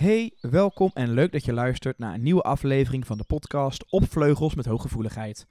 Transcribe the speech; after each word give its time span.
Hey, 0.00 0.32
welkom 0.40 0.90
en 0.94 1.10
leuk 1.10 1.32
dat 1.32 1.44
je 1.44 1.52
luistert 1.52 1.98
naar 1.98 2.14
een 2.14 2.22
nieuwe 2.22 2.42
aflevering 2.42 3.06
van 3.06 3.18
de 3.18 3.24
podcast 3.24 3.84
Op 3.90 4.10
Vleugels 4.10 4.54
met 4.54 4.66
Hooggevoeligheid. 4.66 5.46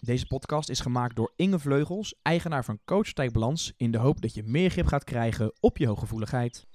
Deze 0.00 0.26
podcast 0.26 0.68
is 0.68 0.80
gemaakt 0.80 1.16
door 1.16 1.32
Inge 1.36 1.58
Vleugels, 1.58 2.14
eigenaar 2.22 2.64
van 2.64 2.78
Coach 2.84 3.12
Balans, 3.32 3.72
in 3.76 3.90
de 3.90 3.98
hoop 3.98 4.20
dat 4.20 4.34
je 4.34 4.42
meer 4.42 4.70
grip 4.70 4.86
gaat 4.86 5.04
krijgen 5.04 5.52
op 5.60 5.76
je 5.78 5.86
hooggevoeligheid. 5.86 6.66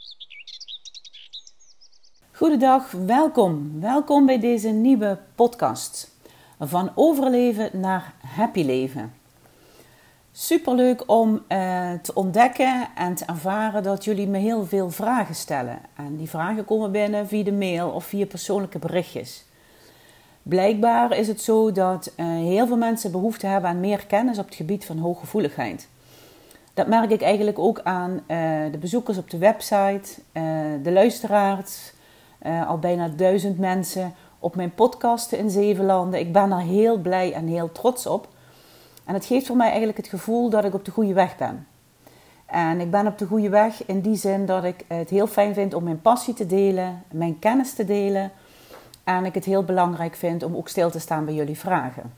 Goedendag, 2.32 2.92
welkom. 2.92 3.80
Welkom 3.80 4.26
bij 4.26 4.40
deze 4.40 4.70
nieuwe 4.70 5.20
podcast. 5.36 6.16
Van 6.60 6.92
overleven 6.96 7.80
naar 7.80 8.16
happy 8.22 8.64
leven. 8.64 9.21
Superleuk 10.34 11.04
om 11.06 11.34
uh, 11.34 11.92
te 12.02 12.14
ontdekken 12.14 12.88
en 12.96 13.16
te 13.16 13.26
ervaren 13.26 13.84
dat 13.84 14.04
jullie 14.04 14.28
me 14.28 14.38
heel 14.38 14.66
veel 14.66 14.90
vragen 14.90 15.36
stellen. 15.36 15.80
En 15.96 16.18
die 16.18 16.30
vragen 16.30 16.66
komen 16.66 16.92
binnen 16.92 17.28
via 17.28 17.44
de 17.44 17.52
mail 17.52 17.90
of 17.90 18.04
via 18.06 18.26
persoonlijke 18.26 18.80
berichtjes. 18.80 19.46
Blijkbaar 20.44 21.18
is 21.18 21.28
het 21.28 21.42
zo 21.42 21.72
dat 21.72 22.14
uh, 22.18 22.26
heel 22.26 22.68
veel 22.68 22.78
mensen 22.78 23.12
behoefte 23.12 23.48
hebben 23.48 23.70
aan 23.70 23.80
meer 23.80 24.06
kennis 24.06 24.38
op 24.38 24.46
het 24.46 24.56
gebied 24.56 24.86
van 24.86 24.98
hooggevoeligheid. 24.98 25.88
Dat 26.74 26.88
merk 26.88 27.12
ik 27.12 27.22
eigenlijk 27.22 27.60
ook 27.60 27.82
aan 27.84 28.12
uh, 28.12 28.18
de 28.72 28.78
bezoekers 28.80 29.18
op 29.18 29.30
de 29.30 29.38
website, 29.38 30.22
de 30.84 30.92
luisteraars, 30.92 31.94
al 32.68 32.78
bijna 32.78 33.08
duizend 33.08 33.60
mensen 33.60 34.14
op 34.40 34.56
mijn 34.56 34.74
podcasten 34.74 35.38
in 35.38 35.50
zeven 35.50 35.86
landen. 35.86 36.20
Ik 36.20 36.34
ben 36.34 36.50
daar 36.50 36.62
heel 36.62 36.98
blij 36.98 37.34
en 37.34 37.48
heel 37.48 37.72
trots 37.72 38.06
op. 38.06 38.28
En 39.06 39.14
het 39.14 39.26
geeft 39.26 39.48
voor 39.48 39.56
mij 39.56 39.68
eigenlijk 39.68 39.98
het 39.98 40.08
gevoel 40.08 40.50
dat 40.50 40.64
ik 40.64 40.74
op 40.74 40.86
de 40.86 40.92
goede 40.92 41.14
weg 41.14 41.38
ben. 41.38 41.68
En 42.46 42.80
ik 42.80 42.92
ben 42.92 43.08
op 43.08 43.18
de 43.18 43.26
goede 43.26 43.50
weg 43.50 43.86
in 43.86 44.02
die 44.02 44.16
zin 44.16 44.46
dat 44.46 44.64
ik 44.64 44.86
het 44.88 45.10
heel 45.10 45.28
fijn 45.28 45.54
vind 45.54 45.74
om 45.74 45.84
mijn 45.84 46.02
passie 46.02 46.34
te 46.34 46.46
delen, 46.46 47.04
mijn 47.12 47.40
kennis 47.40 47.74
te 47.74 47.86
delen. 47.86 48.32
En 49.04 49.26
ik 49.26 49.34
het 49.34 49.46
heel 49.46 49.64
belangrijk 49.64 50.16
vind 50.16 50.44
om 50.44 50.56
ook 50.56 50.70
stil 50.70 50.92
te 50.92 51.00
staan 51.00 51.26
bij 51.26 51.34
jullie 51.34 51.58
vragen. 51.58 52.14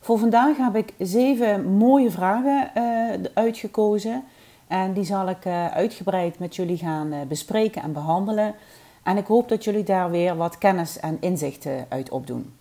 Voor 0.00 0.18
vandaag 0.18 0.56
heb 0.56 0.76
ik 0.76 0.94
zeven 0.98 1.76
mooie 1.76 2.10
vragen 2.10 2.70
uh, 2.76 3.30
uitgekozen. 3.34 4.24
En 4.66 4.92
die 4.92 5.04
zal 5.04 5.28
ik 5.28 5.44
uh, 5.44 5.66
uitgebreid 5.66 6.38
met 6.38 6.56
jullie 6.56 6.76
gaan 6.76 7.12
uh, 7.12 7.20
bespreken 7.28 7.82
en 7.82 7.92
behandelen. 7.92 8.54
En 9.02 9.16
ik 9.16 9.26
hoop 9.26 9.48
dat 9.48 9.64
jullie 9.64 9.84
daar 9.84 10.10
weer 10.10 10.36
wat 10.36 10.58
kennis 10.58 11.00
en 11.00 11.16
inzichten 11.20 11.86
uit 11.88 12.10
opdoen. 12.10 12.55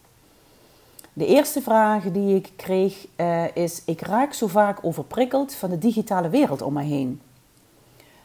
De 1.18 1.26
eerste 1.26 1.62
vraag 1.62 2.04
die 2.04 2.36
ik 2.36 2.50
kreeg 2.56 3.08
uh, 3.16 3.56
is: 3.56 3.82
Ik 3.86 4.02
raak 4.02 4.34
zo 4.34 4.48
vaak 4.48 4.78
overprikkeld 4.82 5.54
van 5.54 5.70
de 5.70 5.78
digitale 5.78 6.30
wereld 6.30 6.62
om 6.62 6.74
me 6.74 6.84
heen. 6.84 7.22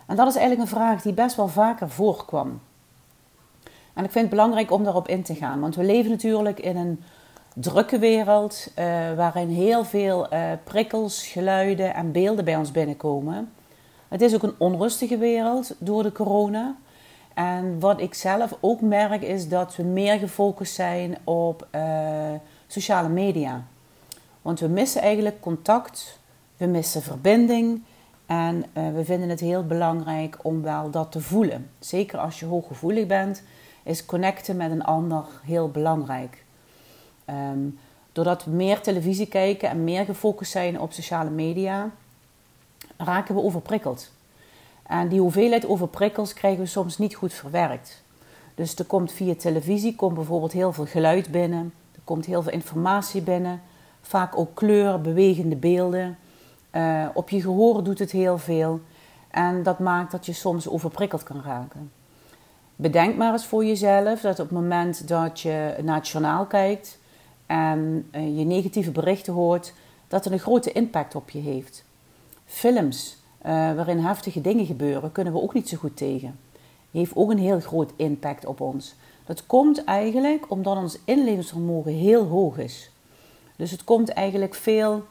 En 0.07 0.17
dat 0.17 0.29
is 0.29 0.37
eigenlijk 0.37 0.71
een 0.71 0.77
vraag 0.77 1.03
die 1.03 1.13
best 1.13 1.37
wel 1.37 1.49
vaker 1.49 1.91
voorkwam. 1.91 2.61
En 3.95 4.05
ik 4.05 4.11
vind 4.11 4.15
het 4.15 4.31
belangrijk 4.31 4.71
om 4.71 4.85
daarop 4.85 5.09
in 5.09 5.23
te 5.23 5.35
gaan, 5.35 5.61
want 5.61 5.77
we 5.77 5.85
leven 5.85 6.11
natuurlijk 6.11 6.61
in 6.61 6.77
een 6.77 7.03
drukke 7.55 7.99
wereld 7.99 8.73
uh, 8.79 8.85
waarin 9.17 9.49
heel 9.49 9.85
veel 9.85 10.33
uh, 10.33 10.41
prikkels, 10.65 11.27
geluiden 11.27 11.95
en 11.95 12.13
beelden 12.13 12.45
bij 12.45 12.57
ons 12.57 12.71
binnenkomen. 12.71 13.53
Het 14.09 14.21
is 14.23 14.35
ook 14.35 14.43
een 14.43 14.55
onrustige 14.59 15.19
wereld 15.19 15.75
door 15.79 16.03
de 16.03 16.13
corona. 16.13 16.77
En 17.35 17.81
wat 17.81 18.01
ik 18.01 18.15
zelf 18.15 18.57
ook 18.61 18.81
merk 18.81 19.23
is 19.23 19.49
dat 19.49 19.77
we 19.77 19.83
meer 19.83 20.19
gefocust 20.19 20.75
zijn 20.75 21.17
op 21.25 21.67
sociale 22.73 23.09
media. 23.09 23.65
Want 24.43 24.61
we 24.61 24.69
missen 24.69 25.03
eigenlijk 25.03 25.41
contact, 25.41 26.19
we 26.57 26.67
missen 26.67 27.03
verbinding 27.03 27.83
en 28.27 28.65
uh, 28.75 28.93
we 28.95 29.05
vinden 29.05 29.29
het 29.29 29.41
heel 29.41 29.67
belangrijk 29.67 30.37
om 30.43 30.63
wel 30.63 30.91
dat 30.91 31.13
te 31.13 31.21
voelen. 31.21 31.71
Zeker 31.79 32.19
als 32.19 32.41
je 32.41 32.47
hooggevoelig 32.47 33.07
bent, 33.07 33.43
is 33.83 34.05
connecten 34.05 34.57
met 34.57 34.71
een 34.71 34.85
ander 34.85 35.25
heel 35.45 35.71
belangrijk. 35.71 36.45
Um, 37.31 37.79
doordat 38.13 38.45
we 38.45 38.51
meer 38.51 38.81
televisie 38.81 39.27
kijken 39.27 39.69
en 39.69 39.85
meer 39.85 40.05
gefocust 40.05 40.51
zijn 40.51 40.81
op 40.81 40.93
sociale 40.93 41.31
media, 41.31 41.91
raken 42.97 43.35
we 43.35 43.43
overprikkeld. 43.43 44.11
En 44.83 45.09
die 45.09 45.21
hoeveelheid 45.21 45.67
overprikkels 45.67 46.35
krijgen 46.35 46.61
we 46.61 46.67
soms 46.67 46.99
niet 46.99 47.15
goed 47.15 47.33
verwerkt. 47.33 48.03
Dus 48.55 48.75
er 48.75 48.85
komt 48.85 49.13
via 49.13 49.35
televisie 49.35 49.95
komt 49.95 50.15
bijvoorbeeld 50.15 50.53
heel 50.53 50.73
veel 50.73 50.87
geluid 50.87 51.31
binnen 51.31 51.73
komt 52.11 52.27
heel 52.27 52.43
veel 52.43 52.53
informatie 52.53 53.23
binnen. 53.23 53.61
Vaak 54.01 54.39
ook 54.39 54.55
kleur, 54.55 55.01
bewegende 55.01 55.57
beelden. 55.57 56.19
Uh, 56.73 57.07
op 57.15 57.31
je 57.31 57.41
gehoor 57.41 57.85
doet 57.85 57.99
het 57.99 58.11
heel 58.11 58.39
veel. 58.39 58.81
En 59.31 59.63
dat 59.63 59.79
maakt 59.79 60.11
dat 60.11 60.27
je 60.27 60.33
soms 60.33 60.69
overprikkeld 60.69 61.23
kan 61.23 61.43
raken. 61.45 61.93
Bedenk 62.77 63.17
maar 63.17 63.33
eens 63.33 63.47
voor 63.47 63.65
jezelf 63.65 64.21
dat 64.21 64.41
op 64.41 64.49
het 64.49 64.59
moment 64.59 65.09
dat 65.09 65.41
je 65.41 65.75
naar 65.83 65.97
het 65.97 66.09
journaal 66.09 66.47
kijkt 66.47 66.99
en 67.47 68.09
uh, 68.13 68.39
je 68.39 68.45
negatieve 68.45 68.91
berichten 68.91 69.33
hoort, 69.33 69.75
dat 70.09 70.25
het 70.25 70.33
een 70.33 70.39
grote 70.39 70.73
impact 70.73 71.15
op 71.15 71.31
je 71.31 71.41
heeft. 71.41 71.85
Films 72.45 73.17
uh, 73.47 73.51
waarin 73.51 73.99
heftige 73.99 74.41
dingen 74.41 74.67
gebeuren, 74.67 75.13
kunnen 75.13 75.33
we 75.33 75.41
ook 75.41 75.55
niet 75.55 75.69
zo 75.69 75.77
goed 75.77 75.97
tegen. 75.97 76.39
Heeft 76.91 77.17
ook 77.17 77.31
een 77.31 77.39
heel 77.39 77.61
groot 77.61 77.93
impact 77.97 78.47
op 78.47 78.61
ons. 78.61 78.95
Het 79.31 79.47
komt 79.47 79.85
eigenlijk 79.85 80.45
omdat 80.49 80.77
ons 80.77 80.99
inlevingsvermogen 81.05 81.93
heel 81.93 82.25
hoog 82.25 82.59
is. 82.59 82.91
Dus 83.57 83.71
het 83.71 83.85
komt 83.85 84.09
eigenlijk 84.09 84.55
veel 84.55 85.05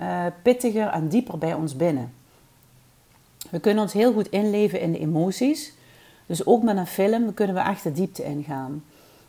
uh, 0.00 0.26
pittiger 0.42 0.86
en 0.86 1.08
dieper 1.08 1.38
bij 1.38 1.54
ons 1.54 1.76
binnen. 1.76 2.12
We 3.50 3.60
kunnen 3.60 3.82
ons 3.82 3.92
heel 3.92 4.12
goed 4.12 4.28
inleven 4.28 4.80
in 4.80 4.92
de 4.92 4.98
emoties. 4.98 5.72
Dus 6.26 6.46
ook 6.46 6.62
met 6.62 6.76
een 6.76 6.86
film 6.86 7.34
kunnen 7.34 7.54
we 7.54 7.62
echt 7.62 7.82
de 7.82 7.92
diepte 7.92 8.24
ingaan. 8.24 8.84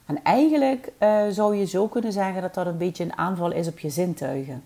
En 0.05 0.23
eigenlijk 0.23 0.91
uh, 0.99 1.23
zou 1.29 1.55
je 1.55 1.65
zo 1.65 1.87
kunnen 1.87 2.11
zeggen 2.11 2.41
dat 2.41 2.53
dat 2.53 2.65
een 2.65 2.77
beetje 2.77 3.03
een 3.03 3.17
aanval 3.17 3.51
is 3.51 3.67
op 3.67 3.79
je 3.79 3.89
zintuigen. 3.89 4.63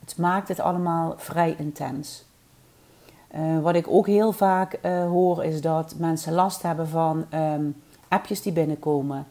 Het 0.00 0.16
maakt 0.18 0.48
het 0.48 0.60
allemaal 0.60 1.14
vrij 1.16 1.54
intens. 1.58 2.24
Uh, 3.34 3.60
wat 3.60 3.74
ik 3.74 3.88
ook 3.88 4.06
heel 4.06 4.32
vaak 4.32 4.78
hoor 4.82 5.44
is 5.44 5.60
dat 5.60 5.94
mensen 5.98 6.32
last 6.32 6.62
hebben 6.62 6.88
van 6.88 7.26
um, 7.34 7.82
appjes 8.14 8.42
die 8.42 8.52
binnenkomen, 8.52 9.26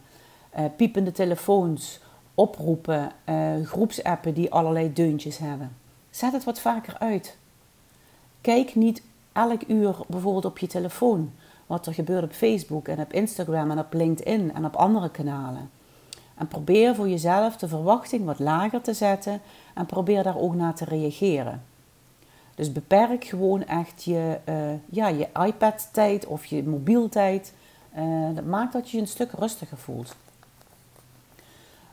uh, 0.58 0.64
piepende 0.76 1.12
telefoons, 1.12 2.00
oproepen, 2.34 3.10
uh, 3.28 3.66
groepsappen 3.66 4.34
die 4.34 4.52
allerlei 4.52 4.92
deuntjes 4.92 5.38
hebben. 5.38 5.76
Zet 6.10 6.32
het 6.32 6.44
wat 6.44 6.60
vaker 6.60 6.98
uit. 6.98 7.36
Kijk 8.40 8.74
niet 8.74 9.02
elk 9.32 9.62
uur 9.66 9.96
bijvoorbeeld 10.06 10.44
op 10.44 10.58
je 10.58 10.66
telefoon 10.66 11.32
wat 11.66 11.86
er 11.86 11.94
gebeurt 11.94 12.24
op 12.24 12.32
Facebook 12.32 12.88
en 12.88 12.98
op 12.98 13.12
Instagram 13.12 13.70
en 13.70 13.78
op 13.78 13.92
LinkedIn 13.92 14.54
en 14.54 14.64
op 14.64 14.74
andere 14.76 15.10
kanalen. 15.10 15.70
En 16.34 16.48
probeer 16.48 16.94
voor 16.94 17.08
jezelf 17.08 17.56
de 17.56 17.68
verwachting 17.68 18.24
wat 18.24 18.38
lager 18.38 18.80
te 18.80 18.92
zetten 18.92 19.40
en 19.74 19.86
probeer 19.86 20.22
daar 20.22 20.38
ook 20.38 20.54
naar 20.54 20.74
te 20.74 20.84
reageren. 20.84 21.62
Dus 22.54 22.72
beperk 22.72 23.24
gewoon 23.24 23.64
echt 23.64 24.04
je, 24.04 24.38
uh, 24.48 24.54
ja, 24.90 25.08
je 25.08 25.28
iPad-tijd 25.46 26.26
of 26.26 26.44
je 26.44 26.62
mobieltijd 26.62 27.52
dat 28.34 28.44
maakt 28.44 28.72
dat 28.72 28.90
je 28.90 28.96
je 28.96 29.02
een 29.02 29.08
stuk 29.08 29.30
rustiger 29.32 29.78
voelt. 29.78 30.16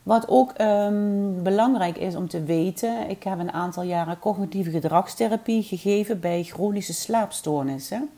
Wat 0.04 0.28
ook 0.28 0.54
um, 0.62 1.44
belangrijk 1.44 1.98
is 1.98 2.16
om 2.16 2.28
te 2.28 2.44
weten, 2.44 3.10
ik 3.10 3.24
heb 3.24 3.40
een 3.40 3.52
aantal 3.52 3.84
jaren 3.84 4.20
cognitieve 4.20 4.72
gedragstherapie 4.72 5.64
gegeven 5.64 6.20
bij 6.20 6.44
chronische 6.44 6.94
slaapstoornissen. 6.94 8.10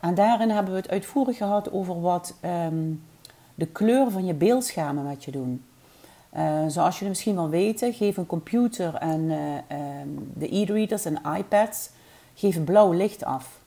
En 0.00 0.14
daarin 0.14 0.50
hebben 0.50 0.72
we 0.72 0.78
het 0.78 0.90
uitvoerig 0.90 1.36
gehad 1.36 1.72
over 1.72 2.00
wat 2.00 2.34
um, 2.44 3.02
de 3.54 3.66
kleur 3.66 4.10
van 4.10 4.24
je 4.24 4.34
beeldschermen 4.34 5.04
met 5.04 5.24
je 5.24 5.30
doen. 5.30 5.64
Uh, 6.36 6.64
zoals 6.68 6.94
jullie 6.94 7.08
misschien 7.08 7.34
wel 7.34 7.48
weten, 7.48 7.92
geven 7.92 8.22
een 8.22 8.28
computer 8.28 8.94
en 8.94 9.20
uh, 9.20 10.00
um, 10.00 10.32
de 10.34 10.56
e-readers 10.56 11.04
en 11.04 11.20
iPads 11.38 11.90
geven 12.34 12.64
blauw 12.64 12.92
licht 12.92 13.24
af. 13.24 13.61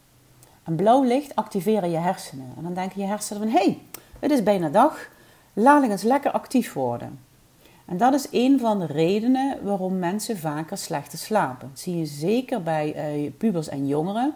En 0.66 0.76
blauw 0.76 1.04
licht 1.04 1.36
activeren 1.36 1.92
je 1.92 1.98
hersenen. 1.98 2.54
En 2.58 2.64
dan 2.64 2.74
denken 2.74 3.02
je 3.02 3.08
hersenen 3.08 3.42
van, 3.42 3.52
hé, 3.52 3.64
hey, 3.64 3.82
het 4.20 4.32
is 4.32 4.44
bijna 4.44 4.70
dag, 4.70 5.10
laat 5.54 5.84
ik 5.84 5.90
eens 5.90 6.04
lekker 6.04 6.32
actief 6.32 6.74
worden. 6.74 7.20
En 7.86 7.98
dat 7.98 8.14
is 8.14 8.28
een 8.32 8.60
van 8.60 8.80
de 8.80 8.86
redenen 8.86 9.58
waarom 9.64 10.00
mensen 10.00 10.38
vaker 10.38 10.78
slechter 10.78 11.18
slapen. 11.18 11.70
Dat 11.70 11.80
zie 11.80 11.98
je 11.98 12.06
zeker 12.06 12.64
bij 12.64 13.16
uh, 13.16 13.32
pubers 13.38 13.68
en 13.68 13.88
jongeren. 13.88 14.34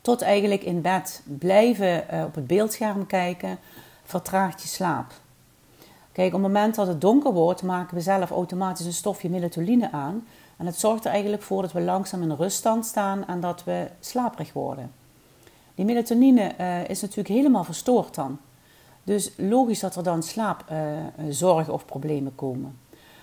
Tot 0.00 0.22
eigenlijk 0.22 0.62
in 0.62 0.80
bed 0.80 1.22
blijven 1.24 2.04
uh, 2.12 2.24
op 2.24 2.34
het 2.34 2.46
beeldscherm 2.46 3.06
kijken, 3.06 3.58
vertraagt 4.04 4.62
je 4.62 4.68
slaap. 4.68 5.12
Kijk, 6.12 6.34
op 6.34 6.42
het 6.42 6.52
moment 6.52 6.74
dat 6.74 6.86
het 6.86 7.00
donker 7.00 7.32
wordt, 7.32 7.62
maken 7.62 7.96
we 7.96 8.02
zelf 8.02 8.30
automatisch 8.30 8.86
een 8.86 8.92
stofje 8.92 9.30
melatonine 9.30 9.92
aan. 9.92 10.26
En 10.56 10.66
het 10.66 10.78
zorgt 10.78 11.04
er 11.04 11.10
eigenlijk 11.10 11.42
voor 11.42 11.62
dat 11.62 11.72
we 11.72 11.80
langzaam 11.80 12.22
in 12.22 12.32
ruststand 12.32 12.86
staan 12.86 13.26
en 13.26 13.40
dat 13.40 13.64
we 13.64 13.88
slaperig 14.00 14.52
worden. 14.52 14.92
Die 15.74 15.84
melatonine 15.84 16.54
uh, 16.60 16.88
is 16.88 17.00
natuurlijk 17.00 17.28
helemaal 17.28 17.64
verstoord 17.64 18.14
dan. 18.14 18.38
Dus 19.04 19.32
logisch 19.36 19.80
dat 19.80 19.96
er 19.96 20.02
dan 20.02 20.22
slaapzorgen 20.22 21.68
uh, 21.68 21.74
of 21.74 21.84
problemen 21.84 22.34
komen. 22.34 22.78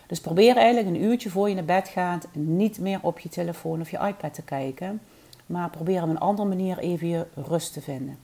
Dus 0.07 0.21
probeer 0.21 0.57
eigenlijk 0.57 0.87
een 0.87 1.03
uurtje 1.03 1.29
voor 1.29 1.49
je 1.49 1.55
naar 1.55 1.63
bed 1.63 1.87
gaat 1.87 2.27
niet 2.31 2.79
meer 2.79 2.99
op 3.01 3.19
je 3.19 3.29
telefoon 3.29 3.81
of 3.81 3.89
je 3.89 3.97
iPad 3.97 4.33
te 4.33 4.41
kijken. 4.41 5.01
Maar 5.45 5.69
probeer 5.69 6.03
op 6.03 6.09
een 6.09 6.19
andere 6.19 6.47
manier 6.47 6.77
even 6.77 7.07
je 7.07 7.25
rust 7.33 7.73
te 7.73 7.81
vinden. 7.81 8.17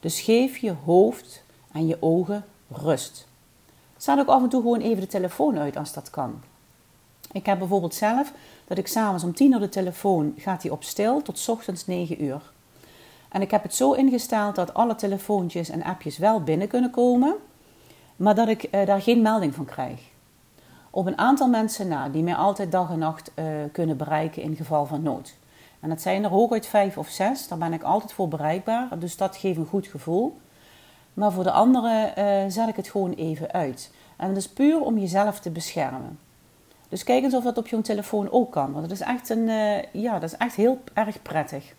Dus 0.00 0.20
geef 0.20 0.56
je 0.56 0.74
hoofd 0.84 1.42
en 1.72 1.86
je 1.86 1.96
ogen 2.00 2.44
rust. 2.70 3.26
Zet 3.96 4.18
ook 4.18 4.28
af 4.28 4.42
en 4.42 4.48
toe 4.48 4.62
gewoon 4.62 4.80
even 4.80 5.00
de 5.00 5.06
telefoon 5.06 5.58
uit 5.58 5.76
als 5.76 5.92
dat 5.92 6.10
kan. 6.10 6.40
Ik 7.32 7.46
heb 7.46 7.58
bijvoorbeeld 7.58 7.94
zelf 7.94 8.32
dat 8.66 8.78
ik 8.78 8.86
s'avonds 8.86 9.24
om 9.24 9.34
tien 9.34 9.52
uur 9.52 9.60
de 9.60 9.68
telefoon 9.68 10.34
gaat 10.36 10.62
die 10.62 10.72
op 10.72 10.82
stil 10.82 11.22
tot 11.22 11.48
ochtends 11.48 11.86
9 11.86 12.24
uur. 12.24 12.40
En 13.28 13.40
ik 13.40 13.50
heb 13.50 13.62
het 13.62 13.74
zo 13.74 13.92
ingesteld 13.92 14.54
dat 14.54 14.74
alle 14.74 14.94
telefoontjes 14.94 15.68
en 15.68 15.82
appjes 15.82 16.18
wel 16.18 16.42
binnen 16.42 16.68
kunnen 16.68 16.90
komen, 16.90 17.34
maar 18.16 18.34
dat 18.34 18.48
ik 18.48 18.68
uh, 18.70 18.86
daar 18.86 19.02
geen 19.02 19.22
melding 19.22 19.54
van 19.54 19.64
krijg. 19.64 20.00
Op 20.90 21.06
een 21.06 21.18
aantal 21.18 21.48
mensen 21.48 21.88
na 21.88 22.08
die 22.08 22.22
mij 22.22 22.34
altijd 22.34 22.72
dag 22.72 22.90
en 22.90 22.98
nacht 22.98 23.30
uh, 23.34 23.44
kunnen 23.72 23.96
bereiken 23.96 24.42
in 24.42 24.56
geval 24.56 24.86
van 24.86 25.02
nood. 25.02 25.34
En 25.80 25.88
dat 25.88 26.00
zijn 26.00 26.24
er 26.24 26.30
hooguit 26.30 26.66
vijf 26.66 26.98
of 26.98 27.08
zes, 27.08 27.48
daar 27.48 27.58
ben 27.58 27.72
ik 27.72 27.82
altijd 27.82 28.12
voor 28.12 28.28
bereikbaar, 28.28 28.98
dus 28.98 29.16
dat 29.16 29.36
geeft 29.36 29.58
een 29.58 29.66
goed 29.66 29.86
gevoel. 29.86 30.36
Maar 31.14 31.32
voor 31.32 31.44
de 31.44 31.50
anderen 31.50 32.12
uh, 32.18 32.50
zet 32.50 32.68
ik 32.68 32.76
het 32.76 32.88
gewoon 32.88 33.12
even 33.12 33.52
uit. 33.52 33.90
En 34.16 34.28
dat 34.28 34.36
is 34.36 34.48
puur 34.48 34.80
om 34.80 34.98
jezelf 34.98 35.40
te 35.40 35.50
beschermen. 35.50 36.18
Dus 36.92 37.04
kijk 37.04 37.22
eens 37.22 37.34
of 37.34 37.44
dat 37.44 37.58
op 37.58 37.66
je 37.66 37.80
telefoon 37.80 38.30
ook 38.30 38.52
kan. 38.52 38.72
Want 38.72 38.88
dat 38.88 38.90
is 38.90 39.00
echt, 39.00 39.28
een, 39.28 39.48
uh, 39.48 39.82
ja, 39.92 40.12
dat 40.18 40.22
is 40.22 40.36
echt 40.36 40.54
heel 40.54 40.80
erg 40.92 41.22
prettig. 41.22 41.74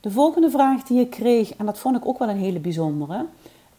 De 0.00 0.10
volgende 0.10 0.50
vraag 0.50 0.82
die 0.82 1.00
ik 1.00 1.10
kreeg, 1.10 1.56
en 1.56 1.66
dat 1.66 1.78
vond 1.78 1.96
ik 1.96 2.06
ook 2.06 2.18
wel 2.18 2.28
een 2.28 2.36
hele 2.36 2.58
bijzondere. 2.58 3.26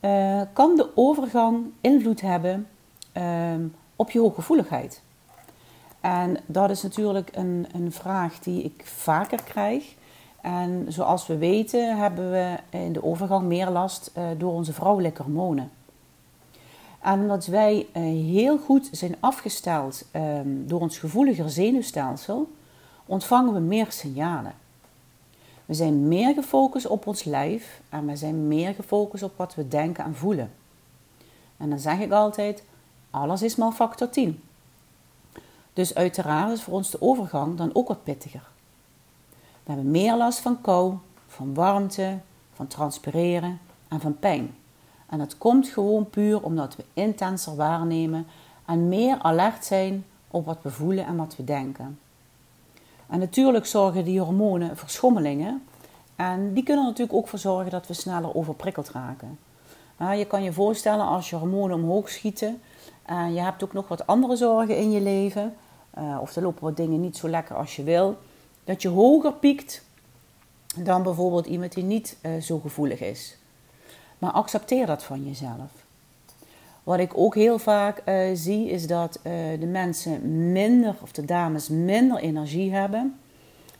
Uh, 0.01 0.41
kan 0.53 0.75
de 0.75 0.89
overgang 0.95 1.65
invloed 1.81 2.21
hebben 2.21 2.67
uh, 3.17 3.23
op 3.95 4.11
je 4.11 4.19
hooggevoeligheid? 4.19 5.01
En 6.01 6.37
dat 6.45 6.69
is 6.69 6.83
natuurlijk 6.83 7.29
een, 7.33 7.67
een 7.73 7.91
vraag 7.91 8.39
die 8.39 8.63
ik 8.63 8.81
vaker 8.85 9.43
krijg. 9.43 9.95
En 10.41 10.85
zoals 10.87 11.27
we 11.27 11.37
weten 11.37 11.97
hebben 11.97 12.31
we 12.31 12.55
in 12.69 12.93
de 12.93 13.03
overgang 13.03 13.43
meer 13.47 13.69
last 13.69 14.11
uh, 14.17 14.23
door 14.37 14.53
onze 14.53 14.73
vrouwelijke 14.73 15.21
hormonen. 15.23 15.71
En 17.05 17.21
omdat 17.21 17.45
wij 17.45 17.87
uh, 17.93 18.03
heel 18.33 18.57
goed 18.57 18.89
zijn 18.91 19.15
afgesteld 19.19 20.05
um, 20.15 20.67
door 20.67 20.79
ons 20.79 20.97
gevoeliger 20.97 21.49
zenuwstelsel, 21.49 22.51
ontvangen 23.05 23.53
we 23.53 23.59
meer 23.59 23.91
signalen. 23.91 24.53
We 25.65 25.73
zijn 25.73 26.07
meer 26.07 26.33
gefocust 26.33 26.87
op 26.87 27.07
ons 27.07 27.23
lijf 27.23 27.81
en 27.89 28.05
we 28.05 28.15
zijn 28.15 28.47
meer 28.47 28.73
gefocust 28.73 29.23
op 29.23 29.37
wat 29.37 29.55
we 29.55 29.67
denken 29.67 30.03
en 30.03 30.15
voelen. 30.15 30.51
En 31.57 31.69
dan 31.69 31.79
zeg 31.79 31.99
ik 31.99 32.11
altijd: 32.11 32.63
alles 33.09 33.41
is 33.41 33.55
maar 33.55 33.71
factor 33.71 34.09
10. 34.09 34.43
Dus 35.73 35.95
uiteraard 35.95 36.51
is 36.51 36.63
voor 36.63 36.73
ons 36.73 36.89
de 36.89 37.01
overgang 37.01 37.57
dan 37.57 37.69
ook 37.73 37.87
wat 37.87 38.03
pittiger. 38.03 38.47
We 39.63 39.71
hebben 39.71 39.91
meer 39.91 40.15
last 40.15 40.39
van 40.39 40.61
kou, 40.61 40.93
van 41.27 41.53
warmte, 41.53 42.17
van 42.53 42.67
transpireren 42.67 43.59
en 43.87 43.99
van 44.01 44.19
pijn. 44.19 44.55
En 45.09 45.17
dat 45.17 45.37
komt 45.37 45.67
gewoon 45.67 46.09
puur 46.09 46.43
omdat 46.43 46.75
we 46.75 46.85
intenser 46.93 47.55
waarnemen 47.55 48.27
en 48.65 48.89
meer 48.89 49.17
alert 49.21 49.65
zijn 49.65 50.05
op 50.27 50.45
wat 50.45 50.57
we 50.61 50.71
voelen 50.71 51.05
en 51.05 51.15
wat 51.15 51.35
we 51.35 51.43
denken. 51.43 51.99
En 53.07 53.19
natuurlijk 53.19 53.65
zorgen 53.65 54.03
die 54.03 54.19
hormonen 54.19 54.77
voor 54.77 54.89
schommelingen. 54.89 55.63
En 56.15 56.53
die 56.53 56.63
kunnen 56.63 56.85
natuurlijk 56.85 57.17
ook 57.17 57.27
voor 57.27 57.39
zorgen 57.39 57.71
dat 57.71 57.87
we 57.87 57.93
sneller 57.93 58.35
overprikkeld 58.35 58.89
raken. 58.89 59.39
je 59.97 60.25
kan 60.27 60.43
je 60.43 60.53
voorstellen 60.53 61.05
als 61.05 61.29
je 61.29 61.35
hormonen 61.35 61.75
omhoog 61.75 62.09
schieten 62.09 62.61
en 63.05 63.33
je 63.33 63.39
hebt 63.39 63.63
ook 63.63 63.73
nog 63.73 63.87
wat 63.87 64.07
andere 64.07 64.35
zorgen 64.35 64.77
in 64.77 64.91
je 64.91 65.01
leven, 65.01 65.55
uh, 65.97 66.17
of 66.21 66.35
er 66.35 66.41
lopen 66.41 66.63
wat 66.63 66.77
dingen 66.77 67.01
niet 67.01 67.17
zo 67.17 67.29
lekker 67.29 67.55
als 67.55 67.75
je 67.75 67.83
wil, 67.83 68.17
dat 68.63 68.81
je 68.81 68.87
hoger 68.87 69.33
piekt 69.33 69.83
dan 70.77 71.03
bijvoorbeeld 71.03 71.45
iemand 71.45 71.73
die 71.73 71.83
niet 71.83 72.17
uh, 72.21 72.41
zo 72.41 72.59
gevoelig 72.59 72.99
is. 72.99 73.37
Maar 74.17 74.31
accepteer 74.31 74.85
dat 74.85 75.03
van 75.03 75.25
jezelf. 75.25 75.83
Wat 76.83 76.99
ik 76.99 77.17
ook 77.17 77.35
heel 77.35 77.59
vaak 77.59 78.01
uh, 78.05 78.29
zie 78.33 78.69
is 78.69 78.87
dat 78.87 79.17
uh, 79.17 79.33
de 79.59 79.65
mensen 79.65 80.51
minder, 80.51 80.95
of 81.01 81.11
de 81.11 81.25
dames 81.25 81.69
minder 81.69 82.17
energie 82.17 82.73
hebben 82.73 83.19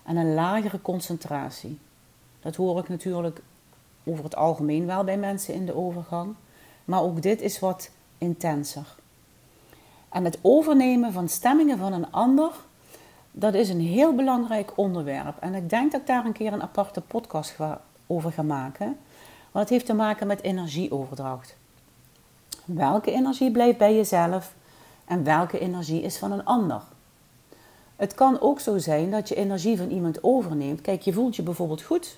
en 0.03 0.15
een 0.15 0.33
lagere 0.33 0.81
concentratie. 0.81 1.79
Dat 2.39 2.55
hoor 2.55 2.79
ik 2.79 2.89
natuurlijk 2.89 3.41
over 4.03 4.23
het 4.23 4.35
algemeen 4.35 4.85
wel 4.85 5.03
bij 5.03 5.17
mensen 5.17 5.53
in 5.53 5.65
de 5.65 5.75
overgang. 5.75 6.33
Maar 6.85 7.01
ook 7.01 7.21
dit 7.21 7.41
is 7.41 7.59
wat 7.59 7.89
intenser. 8.17 8.95
En 10.09 10.23
het 10.23 10.37
overnemen 10.41 11.13
van 11.13 11.29
stemmingen 11.29 11.77
van 11.77 11.93
een 11.93 12.11
ander, 12.11 12.51
dat 13.31 13.53
is 13.53 13.69
een 13.69 13.81
heel 13.81 14.15
belangrijk 14.15 14.71
onderwerp. 14.75 15.35
En 15.39 15.53
ik 15.53 15.69
denk 15.69 15.91
dat 15.91 16.01
ik 16.01 16.07
daar 16.07 16.25
een 16.25 16.31
keer 16.31 16.53
een 16.53 16.61
aparte 16.61 17.01
podcast 17.01 17.55
over 18.07 18.31
ga 18.31 18.41
maken. 18.41 18.97
Want 19.56 19.69
het 19.69 19.78
heeft 19.78 19.90
te 19.90 19.94
maken 20.04 20.28
met 20.28 20.42
energieoverdracht. 20.42 21.56
Welke 22.66 23.12
energie 23.12 23.52
blijft 23.52 23.78
bij 23.78 23.96
jezelf 23.96 24.54
en 25.06 25.24
welke 25.24 25.60
energie 25.60 26.02
is 26.02 26.18
van 26.18 26.31
een 26.31 26.46
ander? 26.46 26.81
Het 27.96 28.13
kan 28.13 28.42
ook 28.42 28.60
zo 28.60 28.78
zijn 28.78 29.12
dat 29.12 29.30
je 29.30 29.36
energie 29.36 29.78
van 29.78 29.90
iemand 29.90 30.24
overneemt. 30.24 30.81
Kijk, 30.81 31.02
je 31.02 31.13
voelt 31.13 31.36
je 31.36 31.42
bijvoorbeeld 31.42 31.81
goed. 31.81 32.18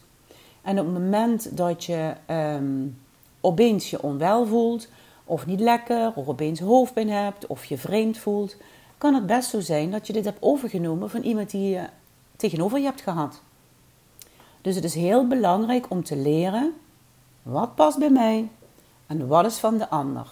En 0.61 0.79
op 0.79 0.85
het 0.85 0.93
moment 0.93 1.57
dat 1.57 1.83
je 1.83 2.13
um, 2.29 2.99
opeens 3.41 3.89
je 3.89 4.01
onwel 4.01 4.45
voelt, 4.45 4.87
of 5.25 5.45
niet 5.45 5.59
lekker, 5.59 6.11
of 6.15 6.27
opeens 6.27 6.59
hoofdpijn 6.59 7.09
hebt, 7.09 7.47
of 7.47 7.65
je 7.65 7.77
vreemd 7.77 8.17
voelt, 8.17 8.55
kan 8.97 9.13
het 9.13 9.25
best 9.25 9.49
zo 9.49 9.59
zijn 9.59 9.91
dat 9.91 10.07
je 10.07 10.13
dit 10.13 10.25
hebt 10.25 10.41
overgenomen 10.41 11.09
van 11.09 11.21
iemand 11.21 11.49
die 11.49 11.69
je 11.69 11.89
tegenover 12.35 12.79
je 12.79 12.85
hebt 12.85 13.01
gehad. 13.01 13.41
Dus 14.61 14.75
het 14.75 14.83
is 14.83 14.95
heel 14.95 15.27
belangrijk 15.27 15.89
om 15.89 16.03
te 16.03 16.15
leren 16.15 16.73
wat 17.47 17.75
past 17.75 17.99
bij 17.99 18.09
mij 18.09 18.49
en 19.07 19.27
wat 19.27 19.45
is 19.45 19.57
van 19.57 19.77
de 19.77 19.89
ander. 19.89 20.27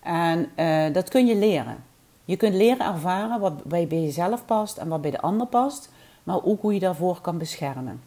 En 0.00 0.50
uh, 0.56 0.94
dat 0.94 1.08
kun 1.08 1.26
je 1.26 1.36
leren. 1.36 1.84
Je 2.24 2.36
kunt 2.36 2.54
leren 2.54 2.86
ervaren 2.86 3.40
wat 3.40 3.64
bij 3.64 3.86
jezelf 3.86 4.44
past 4.44 4.76
en 4.76 4.88
wat 4.88 5.00
bij 5.00 5.10
de 5.10 5.20
ander 5.20 5.46
past, 5.46 5.90
maar 6.22 6.44
ook 6.44 6.62
hoe 6.62 6.74
je 6.74 6.80
daarvoor 6.80 7.20
kan 7.20 7.38
beschermen. 7.38 8.02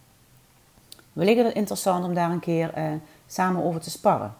Wellicht 1.13 1.37
is 1.37 1.45
het 1.45 1.55
interessant 1.55 2.05
om 2.05 2.13
daar 2.13 2.31
een 2.31 2.39
keer 2.39 2.77
uh, 2.77 2.91
samen 3.27 3.63
over 3.63 3.81
te 3.81 3.89
sparren. 3.89 4.33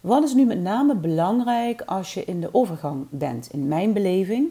Wat 0.00 0.22
is 0.22 0.34
nu 0.34 0.44
met 0.44 0.60
name 0.60 0.94
belangrijk 0.94 1.80
als 1.80 2.14
je 2.14 2.24
in 2.24 2.40
de 2.40 2.54
overgang 2.54 3.06
bent? 3.10 3.48
In 3.52 3.68
mijn 3.68 3.92
beleving, 3.92 4.48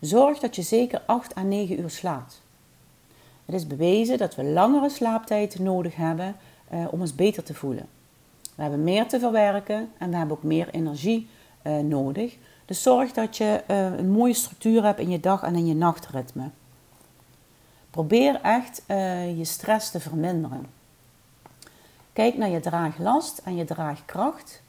zorg 0.00 0.38
dat 0.38 0.56
je 0.56 0.62
zeker 0.62 1.02
8 1.06 1.36
à 1.36 1.42
9 1.42 1.80
uur 1.80 1.90
slaapt. 1.90 2.42
Het 3.44 3.54
is 3.54 3.66
bewezen 3.66 4.18
dat 4.18 4.34
we 4.34 4.44
langere 4.44 4.88
slaaptijd 4.88 5.58
nodig 5.58 5.96
hebben 5.96 6.36
uh, 6.72 6.84
om 6.90 7.00
ons 7.00 7.14
beter 7.14 7.42
te 7.42 7.54
voelen. 7.54 7.86
We 8.54 8.62
hebben 8.62 8.84
meer 8.84 9.06
te 9.06 9.18
verwerken 9.18 9.90
en 9.98 10.10
we 10.10 10.16
hebben 10.16 10.36
ook 10.36 10.42
meer 10.42 10.68
energie 10.70 11.28
uh, 11.62 11.78
nodig. 11.78 12.36
Dus 12.64 12.82
zorg 12.82 13.12
dat 13.12 13.36
je 13.36 13.62
uh, 13.70 13.98
een 13.98 14.10
mooie 14.10 14.34
structuur 14.34 14.84
hebt 14.84 15.00
in 15.00 15.10
je 15.10 15.20
dag 15.20 15.42
en 15.42 15.54
in 15.54 15.66
je 15.66 15.74
nachtritme. 15.74 16.50
Probeer 17.90 18.40
echt 18.40 18.82
je 19.36 19.44
stress 19.44 19.90
te 19.90 20.00
verminderen. 20.00 20.66
Kijk 22.12 22.36
naar 22.36 22.48
je 22.48 22.60
draaglast 22.60 23.38
en 23.38 23.56
je 23.56 23.64
draagkracht 23.64 24.62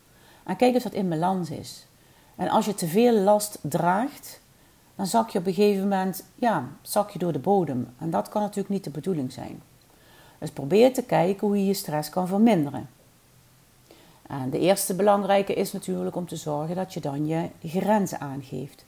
en 0.44 0.56
kijk 0.56 0.74
eens 0.74 0.84
wat 0.84 0.94
in 0.94 1.10
balans 1.10 1.50
is. 1.50 1.88
En 2.36 2.50
als 2.50 2.66
je 2.66 2.74
te 2.74 2.88
veel 2.88 3.13
last 3.13 3.60
draagt, 3.62 4.39
dan 4.96 5.08
zak 5.08 5.30
je 5.30 5.39
op 5.39 5.46
een 5.46 5.54
gegeven 5.54 5.82
moment 5.82 6.24
ja, 6.36 6.68
zak 6.82 7.10
je 7.10 7.20
door 7.20 7.32
de 7.32 7.39
bodem. 7.39 7.94
En 7.98 8.10
dat 8.10 8.30
kan 8.30 8.42
natuurlijk 8.42 8.70
niet 8.70 8.84
de 8.84 8.89
bedoeling 8.89 9.32
zijn. 9.32 9.62
Dus 10.38 10.51
probeer 10.51 10.94
te 10.94 11.03
kijken 11.03 11.48
hoe 11.48 11.58
je 11.58 11.65
je 11.65 11.74
stress 11.74 12.10
kan 12.10 12.27
verminderen. 12.27 12.89
En 14.27 14.50
de 14.50 14.60
eerste 14.60 14.96
belangrijke 14.96 15.53
is 15.53 15.72
natuurlijk 15.72 16.15
om 16.15 16.27
te 16.27 16.36
zorgen 16.36 16.75
dat 16.75 16.94
je 16.94 17.00
dan 17.00 17.27
je 17.27 17.50
grenzen 17.62 18.20
aangeeft. 18.20 18.86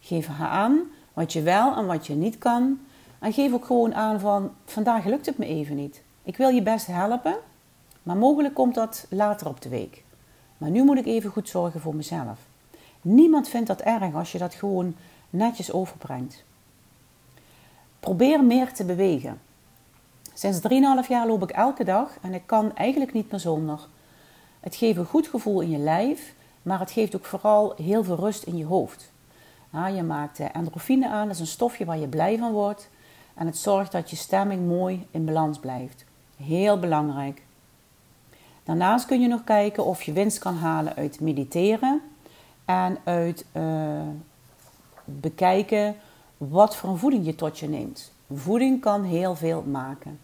Geef 0.00 0.28
aan 0.40 0.80
wat 1.12 1.32
je 1.32 1.42
wel 1.42 1.76
en 1.76 1.86
wat 1.86 2.06
je 2.06 2.14
niet 2.14 2.38
kan. 2.38 2.80
En 3.18 3.32
geef 3.32 3.52
ook 3.52 3.64
gewoon 3.64 3.94
aan 3.94 4.20
van 4.20 4.50
vandaag 4.64 5.04
lukt 5.04 5.26
het 5.26 5.38
me 5.38 5.46
even 5.46 5.76
niet. 5.76 6.02
Ik 6.22 6.36
wil 6.36 6.48
je 6.48 6.62
best 6.62 6.86
helpen, 6.86 7.36
maar 8.02 8.16
mogelijk 8.16 8.54
komt 8.54 8.74
dat 8.74 9.06
later 9.08 9.48
op 9.48 9.60
de 9.60 9.68
week. 9.68 10.02
Maar 10.58 10.70
nu 10.70 10.84
moet 10.84 10.98
ik 10.98 11.06
even 11.06 11.30
goed 11.30 11.48
zorgen 11.48 11.80
voor 11.80 11.94
mezelf. 11.94 12.38
Niemand 13.00 13.48
vindt 13.48 13.66
dat 13.66 13.80
erg 13.80 14.14
als 14.14 14.32
je 14.32 14.38
dat 14.38 14.54
gewoon 14.54 14.94
netjes 15.30 15.72
overbrengt. 15.72 16.44
Probeer 18.00 18.44
meer 18.44 18.72
te 18.72 18.84
bewegen. 18.84 19.40
Sinds 20.34 20.60
3,5 21.04 21.08
jaar 21.08 21.26
loop 21.26 21.42
ik 21.42 21.50
elke 21.50 21.84
dag 21.84 22.10
en 22.22 22.34
ik 22.34 22.42
kan 22.46 22.76
eigenlijk 22.76 23.12
niet 23.12 23.30
meer 23.30 23.40
zonder. 23.40 23.88
Het 24.60 24.74
geeft 24.74 24.98
een 24.98 25.04
goed 25.04 25.26
gevoel 25.26 25.60
in 25.60 25.70
je 25.70 25.78
lijf, 25.78 26.34
maar 26.62 26.78
het 26.78 26.90
geeft 26.90 27.16
ook 27.16 27.24
vooral 27.24 27.74
heel 27.76 28.04
veel 28.04 28.16
rust 28.16 28.42
in 28.42 28.56
je 28.56 28.64
hoofd. 28.64 29.10
je 29.94 30.02
maakt 30.02 30.38
endorfine 30.38 31.08
aan, 31.08 31.26
dat 31.26 31.34
is 31.34 31.40
een 31.40 31.46
stofje 31.46 31.84
waar 31.84 31.98
je 31.98 32.08
blij 32.08 32.38
van 32.38 32.52
wordt. 32.52 32.88
En 33.34 33.46
het 33.46 33.56
zorgt 33.56 33.92
dat 33.92 34.10
je 34.10 34.16
stemming 34.16 34.66
mooi 34.66 35.06
in 35.10 35.24
balans 35.24 35.58
blijft. 35.58 36.04
Heel 36.36 36.78
belangrijk. 36.78 37.42
Daarnaast 38.64 39.06
kun 39.06 39.20
je 39.20 39.28
nog 39.28 39.44
kijken 39.44 39.84
of 39.84 40.02
je 40.02 40.12
winst 40.12 40.38
kan 40.38 40.56
halen 40.56 40.94
uit 40.96 41.20
mediteren 41.20 42.00
en 42.64 42.98
uit 43.04 43.44
uh, 43.52 44.00
bekijken 45.04 45.96
wat 46.36 46.76
voor 46.76 46.90
een 46.90 46.98
voeding 46.98 47.26
je 47.26 47.34
tot 47.34 47.58
je 47.58 47.68
neemt. 47.68 48.12
Voeding 48.38 48.80
kan 48.80 49.02
heel 49.04 49.34
veel 49.34 49.62
maken. 49.62 50.20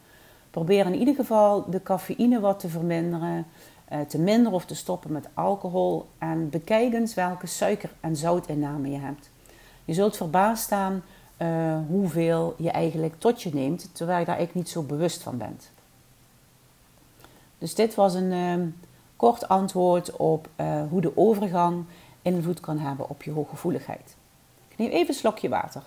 Probeer 0.50 0.86
in 0.86 0.94
ieder 0.94 1.14
geval 1.14 1.70
de 1.70 1.82
cafeïne 1.82 2.40
wat 2.40 2.60
te 2.60 2.68
verminderen, 2.68 3.46
uh, 3.92 4.00
te 4.00 4.18
minderen 4.18 4.52
of 4.52 4.64
te 4.64 4.74
stoppen 4.74 5.12
met 5.12 5.28
alcohol. 5.34 6.06
En 6.18 6.50
bekijk 6.50 6.92
eens 6.92 7.14
welke 7.14 7.46
suiker- 7.46 7.94
en 8.00 8.16
zoutinname 8.16 8.90
je 8.90 8.98
hebt. 8.98 9.30
Je 9.84 9.94
zult 9.94 10.16
verbaasd 10.16 10.62
staan 10.62 11.02
uh, 11.38 11.78
hoeveel 11.88 12.54
je 12.58 12.70
eigenlijk 12.70 13.14
tot 13.18 13.42
je 13.42 13.54
neemt, 13.54 13.90
terwijl 13.92 14.18
je 14.18 14.24
daar 14.24 14.36
eigenlijk 14.36 14.66
niet 14.66 14.74
zo 14.74 14.82
bewust 14.82 15.22
van 15.22 15.36
bent. 15.36 15.70
Dus 17.58 17.74
dit 17.74 17.94
was 17.94 18.14
een 18.14 18.32
uh, 18.32 18.66
kort 19.16 19.48
antwoord 19.48 20.16
op 20.16 20.48
uh, 20.56 20.82
hoe 20.90 21.00
de 21.00 21.16
overgang 21.16 21.84
invloed 22.22 22.60
kan 22.60 22.78
hebben 22.78 23.08
op 23.08 23.22
je 23.22 23.30
hooggevoeligheid. 23.30 24.16
Ik 24.68 24.78
neem 24.78 24.90
even 24.90 25.08
een 25.08 25.14
slokje 25.14 25.48
water. 25.48 25.82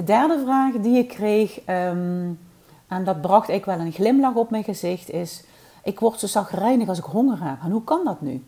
De 0.00 0.06
derde 0.06 0.40
vraag 0.44 0.72
die 0.72 0.98
ik 0.98 1.08
kreeg, 1.08 1.60
um, 1.66 2.38
en 2.88 3.04
dat 3.04 3.20
bracht 3.20 3.48
ik 3.48 3.64
wel 3.64 3.78
een 3.78 3.92
glimlach 3.92 4.34
op 4.34 4.50
mijn 4.50 4.64
gezicht, 4.64 5.10
is: 5.10 5.44
Ik 5.82 6.00
word 6.00 6.20
zo 6.20 6.26
zagrijnig 6.26 6.88
als 6.88 6.98
ik 6.98 7.04
honger 7.04 7.44
heb. 7.44 7.56
En 7.62 7.70
hoe 7.70 7.84
kan 7.84 8.04
dat 8.04 8.20
nu? 8.20 8.44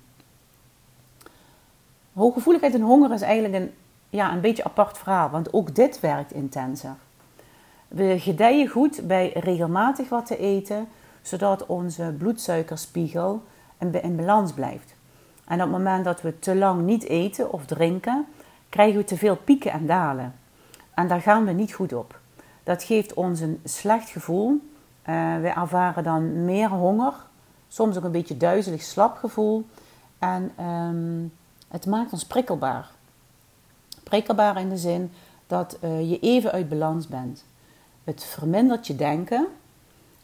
Hooggevoeligheid 2.13 2.75
en 2.75 2.81
honger 2.81 3.13
is 3.13 3.21
eigenlijk 3.21 3.55
een, 3.55 3.71
ja, 4.11 4.33
een 4.33 4.41
beetje 4.41 4.65
apart 4.65 4.99
verhaal, 4.99 5.31
want 5.31 5.53
ook 5.53 5.75
dit 5.75 6.01
werkt 6.01 6.33
intenser. 6.33 6.95
We 7.89 8.19
gedijen 8.19 8.69
goed 8.69 9.07
bij 9.07 9.33
regelmatig 9.35 10.09
wat 10.09 10.27
te 10.27 10.39
eten, 10.39 10.89
zodat 11.23 11.67
onze 11.67 12.15
bloedsuikerspiegel 12.19 13.43
in 13.79 14.17
balans 14.17 14.53
blijft. 14.53 14.95
En 15.45 15.55
op 15.55 15.61
het 15.61 15.71
moment 15.71 16.05
dat 16.05 16.23
we 16.23 16.39
te 16.39 16.57
lang 16.57 16.83
niet 16.83 17.05
eten 17.05 17.53
of 17.53 17.67
drinken, 17.67 18.27
krijgen 18.69 18.97
we 18.97 19.05
te 19.05 19.17
veel 19.17 19.37
pieken 19.37 19.73
en 19.73 19.87
dalen. 19.87 20.41
En 20.95 21.09
daar 21.09 21.21
gaan 21.21 21.45
we 21.45 21.53
niet 21.53 21.73
goed 21.73 21.93
op. 21.93 22.21
Dat 22.63 22.83
geeft 22.83 23.15
ons 23.15 23.41
een 23.41 23.61
slecht 23.65 24.11
gevoel. 24.11 24.71
Uh, 25.09 25.37
we 25.41 25.49
ervaren 25.49 26.05
dan 26.05 26.45
meer 26.45 26.69
honger, 26.69 27.15
soms 27.69 27.97
ook 27.97 28.05
een 28.05 28.11
beetje 28.11 28.37
duizelig, 28.37 28.83
slap 28.83 29.17
gevoel. 29.17 29.67
En 30.19 30.65
um, 30.67 31.33
het 31.69 31.87
maakt 31.87 32.13
ons 32.13 32.25
prikkelbaar. 32.25 32.91
Prikkelbaar 34.03 34.61
in 34.61 34.69
de 34.69 34.77
zin 34.77 35.13
dat 35.47 35.79
uh, 35.81 36.11
je 36.11 36.19
even 36.19 36.53
uit 36.53 36.69
balans 36.69 37.09
bent. 37.09 37.45
Het 38.05 38.25
vermindert 38.25 38.87
je 38.87 38.97
denken. 38.97 39.47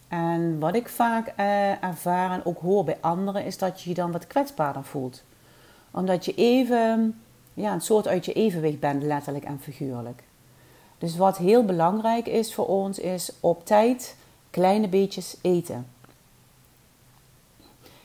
En 0.08 0.58
wat 0.58 0.75
ik 0.75 0.88
vaak 0.88 1.32
uh, 1.37 1.82
ervaar 1.82 2.30
en 2.30 2.44
ook 2.44 2.60
hoor 2.60 2.84
bij 2.84 2.98
anderen, 3.00 3.44
is 3.44 3.58
dat 3.58 3.80
je 3.80 3.88
je 3.88 3.94
dan 3.94 4.12
wat 4.12 4.26
kwetsbaarder 4.26 4.84
voelt. 4.84 5.22
Omdat 5.90 6.25
je 6.25 6.34
even, 6.34 7.20
ja, 7.54 7.72
een 7.72 7.80
soort 7.80 8.08
uit 8.08 8.25
je 8.25 8.32
evenwicht 8.32 8.80
bent, 8.80 9.02
letterlijk 9.02 9.44
en 9.44 9.60
figuurlijk. 9.60 10.22
Dus 10.99 11.17
wat 11.17 11.37
heel 11.37 11.64
belangrijk 11.64 12.26
is 12.26 12.55
voor 12.55 12.67
ons, 12.67 12.99
is 12.99 13.33
op 13.40 13.67
tijd 13.67 14.17
kleine 14.50 14.88
beetjes 14.88 15.37
eten. 15.43 15.87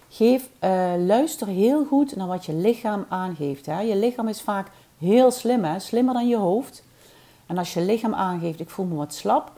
Geef, 0.10 0.50
uh, 0.64 0.94
luister 0.98 1.48
heel 1.48 1.86
goed 1.86 2.16
naar 2.16 2.28
wat 2.28 2.46
je 2.46 2.54
lichaam 2.54 3.06
aangeeft. 3.10 3.66
Hè. 3.66 3.80
Je 3.80 3.96
lichaam 3.96 4.28
is 4.28 4.42
vaak 4.42 4.72
heel 4.98 5.32
slim, 5.32 5.80
slimmer 5.80 6.14
dan 6.14 6.28
je 6.28 6.38
hoofd. 6.38 6.84
En 7.46 7.58
als 7.58 7.74
je 7.74 7.82
lichaam 7.82 8.14
aangeeft, 8.14 8.60
ik 8.60 8.70
voel 8.70 8.86
me 8.86 8.96
wat 8.96 9.14
slap, 9.14 9.52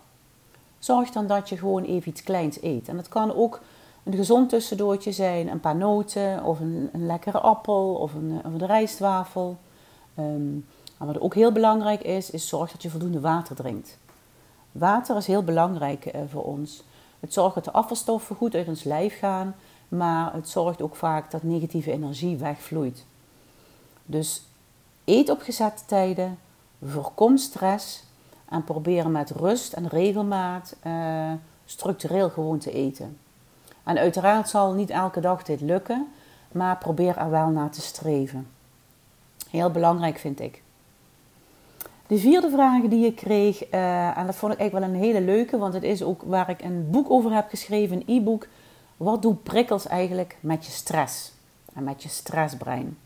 zorg 0.79 1.09
dan 1.09 1.27
dat 1.27 1.49
je 1.49 1.57
gewoon 1.57 1.83
even 1.83 2.09
iets 2.09 2.23
kleins 2.23 2.61
eet. 2.61 2.87
En 2.87 2.95
dat 2.95 3.07
kan 3.07 3.35
ook 3.35 3.61
een 4.03 4.13
gezond 4.13 4.49
tussendoortje 4.49 5.11
zijn, 5.11 5.47
een 5.47 5.59
paar 5.59 5.75
noten 5.75 6.43
of 6.43 6.59
een, 6.59 6.89
een 6.93 7.05
lekkere 7.05 7.39
appel 7.39 7.93
of 7.93 8.13
een, 8.13 8.39
een 8.43 8.65
rijstwafel. 8.65 9.57
Um, 10.19 10.65
en 11.05 11.13
wat 11.13 11.21
ook 11.21 11.33
heel 11.33 11.51
belangrijk 11.51 12.01
is, 12.01 12.29
is 12.29 12.47
zorg 12.47 12.71
dat 12.71 12.81
je 12.81 12.89
voldoende 12.89 13.19
water 13.19 13.55
drinkt. 13.55 13.97
Water 14.71 15.17
is 15.17 15.27
heel 15.27 15.43
belangrijk 15.43 16.05
uh, 16.05 16.21
voor 16.29 16.43
ons. 16.43 16.83
Het 17.19 17.33
zorgt 17.33 17.55
dat 17.55 17.63
de 17.63 17.71
afvalstoffen 17.71 18.35
goed 18.35 18.55
uit 18.55 18.67
ons 18.67 18.83
lijf 18.83 19.17
gaan, 19.17 19.55
maar 19.87 20.33
het 20.33 20.49
zorgt 20.49 20.81
ook 20.81 20.95
vaak 20.95 21.31
dat 21.31 21.43
negatieve 21.43 21.91
energie 21.91 22.37
wegvloeit. 22.37 23.05
Dus 24.05 24.43
eet 25.03 25.29
op 25.29 25.41
gezette 25.41 25.85
tijden, 25.85 26.37
voorkom 26.85 27.37
stress 27.37 28.03
en 28.49 28.63
probeer 28.63 29.09
met 29.09 29.31
rust 29.31 29.73
en 29.73 29.87
regelmaat 29.87 30.75
uh, 30.87 31.31
structureel 31.65 32.29
gewoon 32.29 32.57
te 32.57 32.71
eten. 32.71 33.17
En 33.83 33.97
uiteraard 33.97 34.49
zal 34.49 34.73
niet 34.73 34.89
elke 34.89 35.19
dag 35.19 35.43
dit 35.43 35.61
lukken, 35.61 36.07
maar 36.51 36.77
probeer 36.77 37.17
er 37.17 37.29
wel 37.29 37.47
naar 37.47 37.69
te 37.69 37.81
streven. 37.81 38.47
Heel 39.49 39.69
belangrijk 39.69 40.17
vind 40.17 40.39
ik. 40.39 40.63
De 42.07 42.17
vierde 42.17 42.49
vraag 42.49 42.81
die 42.81 43.05
ik 43.05 43.15
kreeg, 43.15 43.73
uh, 43.73 44.17
en 44.17 44.25
dat 44.25 44.35
vond 44.35 44.53
ik 44.53 44.59
eigenlijk 44.59 44.91
wel 44.91 44.95
een 44.95 45.03
hele 45.05 45.21
leuke, 45.21 45.57
want 45.57 45.73
het 45.73 45.83
is 45.83 46.03
ook 46.03 46.21
waar 46.21 46.49
ik 46.49 46.61
een 46.61 46.87
boek 46.89 47.09
over 47.09 47.33
heb 47.33 47.49
geschreven, 47.49 47.95
een 47.95 48.15
e-book. 48.15 48.47
Wat 48.97 49.21
doen 49.21 49.41
prikkels 49.43 49.87
eigenlijk 49.87 50.37
met 50.39 50.65
je 50.65 50.71
stress 50.71 51.33
en 51.73 51.83
met 51.83 52.03
je 52.03 52.09
stressbrein? 52.09 52.97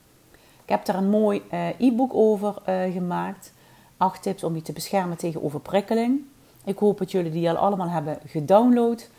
Ik 0.64 0.70
heb 0.70 0.86
daar 0.86 0.96
een 0.96 1.10
mooi 1.10 1.42
uh, 1.52 1.80
e-book 1.80 2.14
over 2.14 2.56
uh, 2.70 2.94
gemaakt. 2.94 3.54
Acht 3.98 4.22
tips 4.22 4.44
om 4.44 4.56
je 4.56 4.62
te 4.62 4.74
beschermen 4.74 5.18
tegen 5.18 5.44
overprikkeling. 5.44 6.22
Ik 6.66 6.78
hoop 6.78 6.98
dat 6.98 7.12
jullie 7.12 7.32
die 7.32 7.50
al 7.50 7.56
allemaal 7.56 7.90
hebben 7.90 8.18
gedownload. 8.26 9.10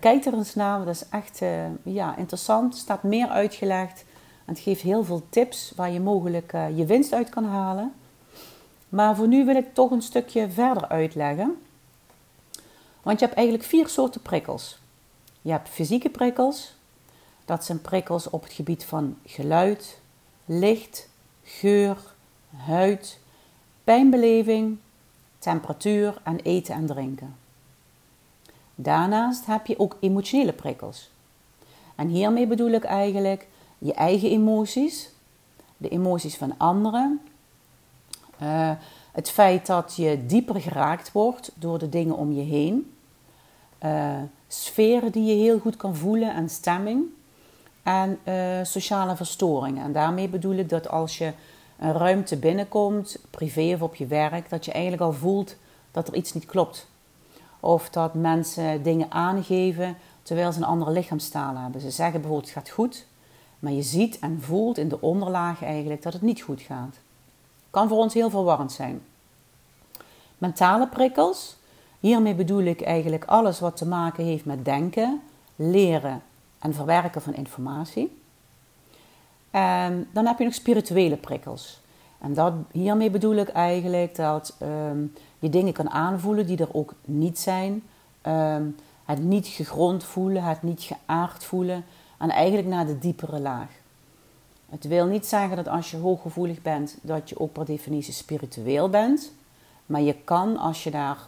kijk 0.00 0.24
er 0.24 0.34
eens 0.34 0.54
naar, 0.54 0.78
dat 0.78 0.94
is 0.94 1.08
echt 1.08 1.42
ja, 1.82 2.16
interessant. 2.16 2.72
Er 2.72 2.78
staat 2.78 3.02
meer 3.02 3.28
uitgelegd. 3.28 4.04
En 4.44 4.54
het 4.54 4.62
geeft 4.62 4.82
heel 4.82 5.04
veel 5.04 5.22
tips 5.28 5.72
waar 5.76 5.90
je 5.90 6.00
mogelijk 6.00 6.52
je 6.74 6.86
winst 6.86 7.12
uit 7.12 7.28
kan 7.28 7.44
halen. 7.44 7.92
Maar 8.88 9.16
voor 9.16 9.28
nu 9.28 9.44
wil 9.44 9.56
ik 9.56 9.74
toch 9.74 9.90
een 9.90 10.02
stukje 10.02 10.50
verder 10.50 10.88
uitleggen. 10.88 11.62
Want 13.02 13.20
je 13.20 13.24
hebt 13.24 13.38
eigenlijk 13.38 13.68
vier 13.68 13.88
soorten 13.88 14.22
prikkels. 14.22 14.78
Je 15.42 15.50
hebt 15.50 15.68
fysieke 15.68 16.10
prikkels. 16.10 16.74
Dat 17.44 17.64
zijn 17.64 17.80
prikkels 17.80 18.30
op 18.30 18.42
het 18.42 18.52
gebied 18.52 18.84
van 18.84 19.16
geluid, 19.24 20.00
licht, 20.44 21.08
geur, 21.42 21.96
huid, 22.56 23.18
pijnbeleving, 23.84 24.78
temperatuur 25.38 26.20
en 26.24 26.40
eten 26.40 26.74
en 26.74 26.86
drinken. 26.86 27.36
Daarnaast 28.74 29.46
heb 29.46 29.66
je 29.66 29.78
ook 29.78 29.96
emotionele 30.00 30.52
prikkels. 30.52 31.10
En 31.94 32.08
hiermee 32.08 32.46
bedoel 32.46 32.70
ik 32.70 32.84
eigenlijk 32.84 33.46
je 33.78 33.94
eigen 33.94 34.30
emoties, 34.30 35.10
de 35.76 35.88
emoties 35.88 36.36
van 36.36 36.58
anderen 36.58 37.20
uh, 38.42 38.70
het 39.12 39.30
feit 39.30 39.66
dat 39.66 39.96
je 39.96 40.26
dieper 40.26 40.60
geraakt 40.60 41.12
wordt 41.12 41.52
door 41.54 41.78
de 41.78 41.88
dingen 41.88 42.16
om 42.16 42.32
je 42.32 42.42
heen. 42.42 42.92
Uh, 43.84 44.14
sferen 44.48 45.12
die 45.12 45.24
je 45.24 45.42
heel 45.42 45.58
goed 45.58 45.76
kan 45.76 45.96
voelen 45.96 46.34
en 46.34 46.48
stemming. 46.48 47.04
En 47.82 48.18
uh, 48.24 48.34
sociale 48.62 49.16
verstoringen. 49.16 49.84
En 49.84 49.92
daarmee 49.92 50.28
bedoel 50.28 50.54
ik 50.54 50.68
dat 50.68 50.88
als 50.88 51.18
je 51.18 51.32
een 51.78 51.92
ruimte 51.92 52.36
binnenkomt, 52.36 53.18
privé 53.30 53.74
of 53.74 53.82
op 53.82 53.94
je 53.94 54.06
werk, 54.06 54.50
dat 54.50 54.64
je 54.64 54.72
eigenlijk 54.72 55.02
al 55.02 55.12
voelt 55.12 55.56
dat 55.90 56.08
er 56.08 56.14
iets 56.14 56.32
niet 56.32 56.46
klopt. 56.46 56.86
Of 57.60 57.90
dat 57.90 58.14
mensen 58.14 58.82
dingen 58.82 59.10
aangeven 59.10 59.96
terwijl 60.22 60.52
ze 60.52 60.58
een 60.58 60.64
andere 60.64 60.90
lichaamstaal 60.90 61.56
hebben. 61.56 61.80
Ze 61.80 61.90
zeggen 61.90 62.20
bijvoorbeeld 62.20 62.54
het 62.54 62.64
gaat 62.64 62.74
goed, 62.74 63.06
maar 63.58 63.72
je 63.72 63.82
ziet 63.82 64.18
en 64.18 64.40
voelt 64.40 64.78
in 64.78 64.88
de 64.88 65.00
onderlaag 65.00 65.62
eigenlijk 65.62 66.02
dat 66.02 66.12
het 66.12 66.22
niet 66.22 66.40
goed 66.42 66.60
gaat. 66.60 66.96
Kan 67.76 67.88
voor 67.88 67.98
ons 67.98 68.14
heel 68.14 68.30
verwarrend 68.30 68.72
zijn. 68.72 69.02
Mentale 70.38 70.88
prikkels. 70.88 71.56
Hiermee 72.00 72.34
bedoel 72.34 72.62
ik 72.62 72.80
eigenlijk 72.80 73.24
alles 73.24 73.60
wat 73.60 73.76
te 73.76 73.86
maken 73.86 74.24
heeft 74.24 74.44
met 74.44 74.64
denken, 74.64 75.22
leren 75.56 76.22
en 76.58 76.74
verwerken 76.74 77.22
van 77.22 77.34
informatie. 77.34 78.20
En 79.50 80.08
dan 80.12 80.26
heb 80.26 80.38
je 80.38 80.44
nog 80.44 80.54
spirituele 80.54 81.16
prikkels. 81.16 81.80
En 82.18 82.34
dat, 82.34 82.52
hiermee 82.72 83.10
bedoel 83.10 83.34
ik 83.34 83.48
eigenlijk 83.48 84.14
dat 84.14 84.56
um, 84.62 85.12
je 85.38 85.50
dingen 85.50 85.72
kan 85.72 85.90
aanvoelen 85.90 86.46
die 86.46 86.58
er 86.58 86.74
ook 86.74 86.94
niet 87.04 87.38
zijn. 87.38 87.82
Um, 88.26 88.76
het 89.04 89.22
niet 89.22 89.46
gegrond 89.46 90.04
voelen, 90.04 90.42
het 90.42 90.62
niet 90.62 90.82
geaard 90.82 91.44
voelen. 91.44 91.84
En 92.18 92.30
eigenlijk 92.30 92.68
naar 92.68 92.86
de 92.86 92.98
diepere 92.98 93.40
laag. 93.40 93.68
Het 94.70 94.84
wil 94.84 95.06
niet 95.06 95.26
zeggen 95.26 95.56
dat 95.56 95.68
als 95.68 95.90
je 95.90 95.96
hooggevoelig 95.96 96.62
bent, 96.62 96.96
dat 97.02 97.28
je 97.28 97.40
ook 97.40 97.52
per 97.52 97.64
definitie 97.64 98.12
spiritueel 98.12 98.88
bent. 98.88 99.32
Maar 99.86 100.00
je 100.00 100.14
kan, 100.14 100.56
als 100.56 100.84
je 100.84 100.90
daar 100.90 101.18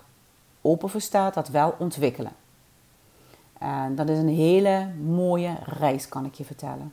open 0.60 0.88
voor 0.88 1.00
staat, 1.00 1.34
dat 1.34 1.48
wel 1.48 1.74
ontwikkelen. 1.78 2.32
En 3.58 3.94
dat 3.94 4.08
is 4.08 4.18
een 4.18 4.28
hele 4.28 4.88
mooie 5.04 5.54
reis, 5.64 6.08
kan 6.08 6.24
ik 6.24 6.34
je 6.34 6.44
vertellen. 6.44 6.92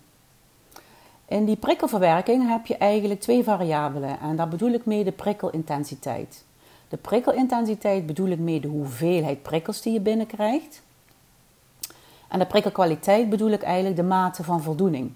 In 1.28 1.46
die 1.46 1.56
prikkelverwerking 1.56 2.50
heb 2.50 2.66
je 2.66 2.78
eigenlijk 2.78 3.22
twee 3.22 3.44
variabelen. 3.44 4.20
En 4.20 4.36
daar 4.36 4.48
bedoel 4.48 4.72
ik 4.72 4.86
mee 4.86 5.04
de 5.04 5.12
prikkelintensiteit. 5.12 6.44
De 6.90 6.98
prikkelintensiteit 6.98 8.06
bedoel 8.06 8.28
ik 8.28 8.40
mee 8.40 8.60
de 8.60 8.68
hoeveelheid 8.68 9.42
prikkels 9.42 9.82
die 9.82 9.94
je 9.94 10.00
binnenkrijgt. 10.00 10.82
En 12.28 12.40
de 12.40 12.46
prikkelkwaliteit 12.46 13.30
bedoel 13.30 13.50
ik 13.50 13.64
eigenlijk 13.64 13.96
de 13.96 14.04
mate 14.04 14.44
van 14.44 14.62
voldoening 14.62 15.12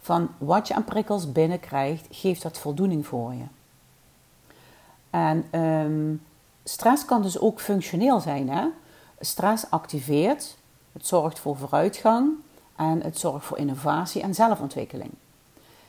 van 0.00 0.28
wat 0.38 0.68
je 0.68 0.74
aan 0.74 0.84
prikkels 0.84 1.32
binnenkrijgt, 1.32 2.06
geeft 2.10 2.42
dat 2.42 2.58
voldoening 2.58 3.06
voor 3.06 3.34
je. 3.34 3.44
En 5.10 5.60
um, 5.60 6.22
stress 6.64 7.04
kan 7.04 7.22
dus 7.22 7.38
ook 7.38 7.60
functioneel 7.60 8.20
zijn. 8.20 8.50
Hè? 8.50 8.66
Stress 9.20 9.70
activeert, 9.70 10.56
het 10.92 11.06
zorgt 11.06 11.38
voor 11.38 11.56
vooruitgang 11.56 12.30
en 12.76 13.02
het 13.02 13.18
zorgt 13.18 13.46
voor 13.46 13.58
innovatie 13.58 14.22
en 14.22 14.34
zelfontwikkeling. 14.34 15.10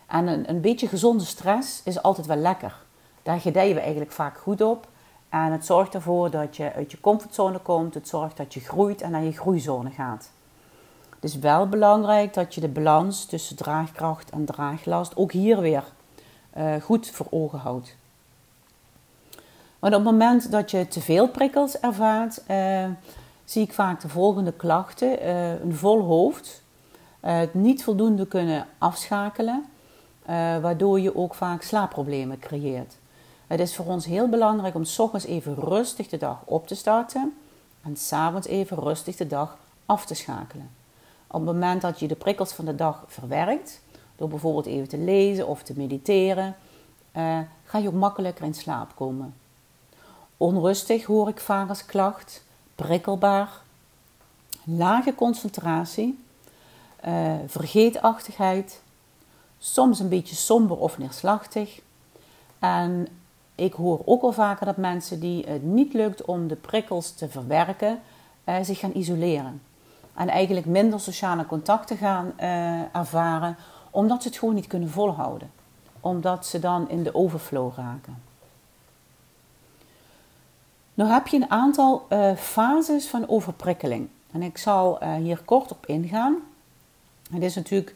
En 0.08 0.28
een, 0.28 0.50
een 0.50 0.62
beetje 0.62 0.88
gezonde 0.88 1.26
stress 1.26 1.82
is 1.84 2.02
altijd 2.02 2.28
wel 2.28 2.38
lekker. 2.38 2.76
Daar 3.24 3.40
gedijen 3.40 3.76
we 3.76 3.82
eigenlijk 3.82 4.12
vaak 4.12 4.38
goed 4.38 4.62
op. 4.62 4.88
En 5.30 5.52
het 5.52 5.66
zorgt 5.66 5.94
ervoor 5.94 6.30
dat 6.30 6.58
je 6.58 6.74
uit 6.74 6.92
je 6.92 7.00
comfortzone 7.00 7.60
komt. 7.60 7.94
Het 7.94 8.08
zorgt 8.08 8.38
dat 8.38 8.54
je 8.54 8.60
groeit 8.60 9.02
en 9.02 9.12
naar 9.12 9.24
je 9.24 9.32
groeizone 9.32 9.90
gaat. 9.90 10.30
Het 11.20 11.30
is 11.30 11.38
wel 11.38 11.68
belangrijk 11.68 12.34
dat 12.34 12.56
je 12.56 12.62
de 12.62 12.68
balans 12.68 13.26
tussen 13.26 13.56
draagkracht 13.56 14.30
en 14.30 14.46
draaglast 14.46 15.18
ook 15.18 15.32
hier 15.32 15.60
weer 15.60 15.84
uh, 16.58 16.76
goed 16.82 17.10
voor 17.10 17.28
ogen 17.30 17.60
houdt. 17.60 17.96
Want 19.80 19.94
op 19.96 20.04
het 20.04 20.12
moment 20.12 20.52
dat 20.52 20.72
je 20.72 20.88
te 20.88 21.02
veel 21.02 21.28
prikkels 21.28 21.80
ervaart, 21.80 22.42
uh, 22.48 22.86
zie 23.46 23.64
ik 23.64 23.74
vaak 23.74 24.02
de 24.02 24.10
volgende 24.10 24.52
klachten. 24.52 25.26
Uh, 25.26 25.60
een 25.60 25.76
vol 25.76 26.02
hoofd, 26.02 26.62
het 27.20 27.54
niet 27.54 27.84
voldoende 27.84 28.28
kunnen 28.28 28.68
afschakelen, 28.78 29.66
waardoor 30.62 31.00
je 31.00 31.16
ook 31.16 31.34
vaak 31.34 31.62
slaapproblemen 31.62 32.40
creëert. 32.40 32.98
Het 33.48 33.60
is 33.60 33.76
voor 33.76 33.86
ons 33.86 34.06
heel 34.06 34.30
belangrijk 34.30 34.76
om 34.76 34.84
s 34.84 35.00
ochtends 35.00 35.26
even 35.26 35.56
rustig 35.56 36.08
de 36.08 36.18
dag 36.18 36.42
op 36.46 36.68
te 36.68 36.76
starten 36.76 37.38
en 37.82 37.98
s'avonds 37.98 38.48
even 38.48 38.80
rustig 38.80 39.16
de 39.16 39.28
dag 39.28 39.58
af 39.86 40.06
te 40.06 40.14
schakelen. 40.14 40.79
Op 41.32 41.46
het 41.46 41.54
moment 41.54 41.82
dat 41.82 42.00
je 42.00 42.08
de 42.08 42.16
prikkels 42.16 42.52
van 42.52 42.66
de 42.66 42.76
dag 42.76 43.04
verwerkt, 43.08 43.82
door 44.16 44.30
bijvoorbeeld 44.30 44.66
even 44.66 44.88
te 44.88 44.98
lezen 44.98 45.48
of 45.48 45.64
te 45.64 45.74
mediteren, 45.76 46.56
uh, 47.18 47.40
ga 47.64 47.78
je 47.78 47.88
ook 47.88 47.94
makkelijker 47.94 48.46
in 48.46 48.54
slaap 48.54 48.96
komen. 48.96 49.34
Onrustig 50.38 51.06
hoor 51.06 51.28
ik 51.30 51.40
vaak 51.40 51.70
als 51.70 51.86
klacht, 51.86 52.44
prikkelbaar, 52.76 53.50
lage 54.64 55.16
concentratie, 55.16 56.24
uh, 57.08 57.34
vergeetachtigheid, 57.48 58.82
soms 59.60 60.00
een 60.00 60.10
beetje 60.10 60.36
somber 60.36 60.78
of 60.78 60.98
neerslachtig. 60.98 61.82
En 62.60 63.08
ik 63.56 63.74
hoor 63.74 64.02
ook 64.06 64.22
al 64.22 64.32
vaker 64.32 64.66
dat 64.66 64.78
mensen 64.78 65.20
die 65.20 65.46
het 65.46 65.64
niet 65.64 65.94
lukt 65.94 66.26
om 66.26 66.48
de 66.48 66.56
prikkels 66.56 67.12
te 67.12 67.30
verwerken, 67.30 68.00
uh, 68.46 68.56
zich 68.62 68.80
gaan 68.80 68.94
isoleren. 68.94 69.62
En 70.20 70.30
eigenlijk 70.30 70.66
minder 70.66 71.00
sociale 71.00 71.46
contacten 71.46 71.98
gaan 71.98 72.34
uh, 72.40 72.96
ervaren, 72.96 73.58
omdat 73.90 74.22
ze 74.22 74.28
het 74.28 74.38
gewoon 74.38 74.56
niet 74.56 74.68
kunnen 74.68 74.90
volhouden. 74.90 75.52
Omdat 76.00 76.46
ze 76.46 76.60
dan 76.60 76.90
in 76.90 77.04
de 77.04 77.16
overflow 77.16 77.74
raken. 77.76 78.22
Nou 80.94 81.12
heb 81.12 81.28
je 81.28 81.38
een 81.38 81.52
aantal 81.52 82.06
uh, 82.10 82.36
fases 82.36 83.08
van 83.08 83.28
overprikkeling. 83.28 84.08
En 84.32 84.42
ik 84.42 84.58
zal 84.58 85.04
hier 85.04 85.42
kort 85.46 85.72
op 85.72 85.86
ingaan. 85.86 86.36
Het 87.32 87.42
is 87.42 87.56
natuurlijk 87.56 87.96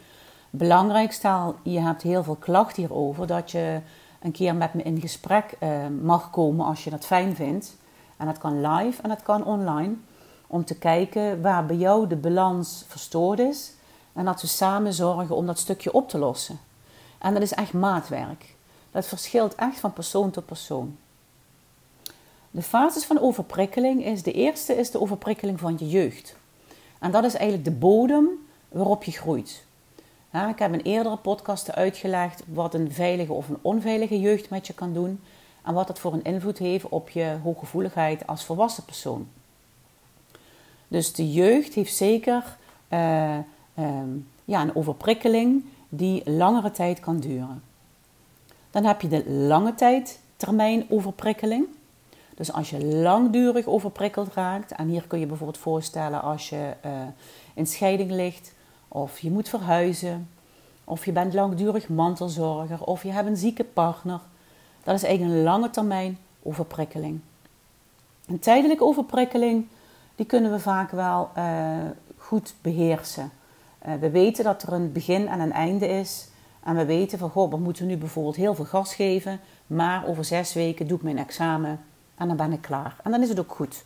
belangrijk, 0.50 1.12
stel 1.12 1.56
je 1.64 1.80
hebt 1.80 2.02
heel 2.02 2.24
veel 2.24 2.36
klachten 2.36 2.84
hierover, 2.84 3.28
dat 3.28 3.52
je 3.52 3.80
een 4.22 4.32
keer 4.32 4.56
met 4.56 4.74
me 4.74 4.84
in 4.84 5.02
gesprek 5.02 5.58
mag 6.02 6.30
komen 6.30 6.66
als 6.66 6.84
je 6.84 6.90
dat 6.90 7.06
fijn 7.06 7.36
vindt. 7.36 7.76
En 8.18 8.26
dat 8.26 8.38
kan 8.38 8.68
live 8.68 9.02
en 9.02 9.10
dat 9.10 9.24
kan 9.24 9.46
online. 9.46 9.96
Om 10.48 10.66
te 10.66 10.76
kijken 10.76 11.42
waar 11.42 11.66
bij 11.66 11.76
jou 11.76 12.08
de 12.08 12.16
balans 12.16 12.84
verstoord 12.88 13.40
is. 13.40 13.72
En 14.14 14.26
dat 14.26 14.42
we 14.42 14.48
samen 14.48 14.94
zorgen 14.94 15.36
om 15.36 15.46
dat 15.46 15.60
stukje 15.60 15.94
op 15.94 16.10
te 16.10 16.18
lossen. 16.18 16.60
En 17.18 17.34
dat 17.34 17.42
is 17.42 17.54
echt 17.54 17.74
maatwerk. 17.74 18.56
Dat 18.92 19.06
verschilt 19.06 19.56
echt 19.56 19.80
van 19.80 19.94
persoon 19.94 20.32
tot 20.32 20.46
persoon. 20.46 20.98
De 22.52 22.62
fases 22.62 23.06
van 23.06 23.20
overprikkeling 23.20 24.06
is, 24.06 24.24
de 24.24 24.32
eerste 24.32 24.78
is 24.78 24.92
de 24.92 25.02
overprikkeling 25.02 25.60
van 25.60 25.76
je 25.80 25.90
jeugd. 25.90 26.36
En 27.00 27.12
dat 27.12 27.24
is 27.24 27.34
eigenlijk 27.34 27.66
de 27.66 27.72
bodem 27.72 28.28
waarop 28.70 29.04
je 29.04 29.12
groeit 29.12 29.66
ik 30.42 30.60
heb 30.60 30.74
in 30.74 30.80
eerdere 30.80 31.18
podcasten 31.18 31.76
uitgelegd 31.76 32.44
wat 32.48 32.74
een 32.74 32.92
veilige 32.92 33.34
of 33.34 33.50
een 33.50 33.58
onveilige 33.62 34.20
jeugd 34.20 34.50
met 34.50 34.68
je 34.68 34.74
kan 34.74 34.94
doen 34.94 35.22
en 35.64 35.74
wat 35.74 35.88
dat 35.88 36.00
voor 36.00 36.14
een 36.14 36.24
invloed 36.24 36.58
heeft 36.58 36.90
op 36.90 37.10
je 37.10 37.38
hooggevoeligheid 37.44 38.28
als 38.28 38.46
volwassen 38.46 38.86
persoon. 38.86 39.28
Dus 40.94 41.14
de 41.14 41.32
jeugd 41.32 41.74
heeft 41.74 41.96
zeker 41.96 42.58
uh, 42.90 43.38
ja, 44.46 44.62
een 44.62 44.76
overprikkeling 44.76 45.66
die 45.90 46.32
langere 46.32 46.72
tijd 46.72 47.00
kan 47.00 47.20
duren. 47.20 47.64
Dan 48.72 48.86
heb 48.86 49.02
je 49.02 49.08
de 49.08 49.30
lange 49.30 49.76
tijd 49.76 50.20
termijn 50.38 50.86
overprikkeling. 50.90 51.66
Dus 52.36 52.54
als 52.54 52.70
je 52.70 52.86
langdurig 52.86 53.66
overprikkeld 53.66 54.34
raakt, 54.34 54.72
en 54.72 54.88
hier 54.88 55.08
kun 55.08 55.20
je 55.20 55.26
bijvoorbeeld 55.26 55.58
voorstellen 55.58 56.22
als 56.22 56.50
je 56.50 56.74
uh, 56.86 56.92
in 57.54 57.68
scheiding 57.68 58.12
ligt, 58.12 58.54
of 58.88 59.20
je 59.20 59.32
moet 59.32 59.50
verhuizen, 59.50 60.30
of 60.84 61.06
je 61.06 61.12
bent 61.12 61.34
langdurig 61.34 61.90
mantelzorger, 61.90 62.84
of 62.84 63.04
je 63.04 63.12
hebt 63.12 63.28
een 63.28 63.38
zieke 63.38 63.64
partner. 63.64 64.20
Dat 64.84 64.96
is 64.96 65.04
eigenlijk 65.04 65.36
een 65.36 65.44
lange 65.44 65.70
termijn 65.70 66.18
overprikkeling. 66.44 67.20
Een 68.26 68.40
tijdelijke 68.40 68.84
overprikkeling, 68.84 69.68
die 70.16 70.26
kunnen 70.26 70.52
we 70.52 70.60
vaak 70.60 70.92
wel 70.92 71.30
uh, 71.38 71.44
goed 72.18 72.54
beheersen. 72.62 73.32
Uh, 73.88 73.94
we 73.94 74.10
weten 74.10 74.44
dat 74.44 74.64
er 74.64 74.74
een 74.74 74.92
begin 74.92 75.28
en 75.28 75.40
een 75.40 75.52
einde 75.52 75.88
is. 75.88 76.28
En 76.64 76.76
we 76.76 76.86
weten 76.86 77.20
van, 77.20 77.30
goh, 77.30 77.50
we 77.50 77.58
moeten 77.58 77.86
nu 77.86 77.98
bijvoorbeeld 77.98 78.36
heel 78.36 78.56
veel 78.56 78.66
gas 78.66 78.96
geven. 78.96 79.40
Maar 79.68 80.06
over 80.08 80.26
zes 80.26 80.54
weken 80.54 80.88
doe 80.88 80.98
ik 80.98 81.04
mijn 81.04 81.18
examen 81.18 81.80
en 82.16 82.28
dan 82.28 82.38
ben 82.38 82.52
ik 82.52 82.62
klaar. 82.62 82.96
En 83.04 83.12
dan 83.12 83.22
is 83.22 83.30
het 83.30 83.40
ook 83.40 83.52
goed. 83.52 83.86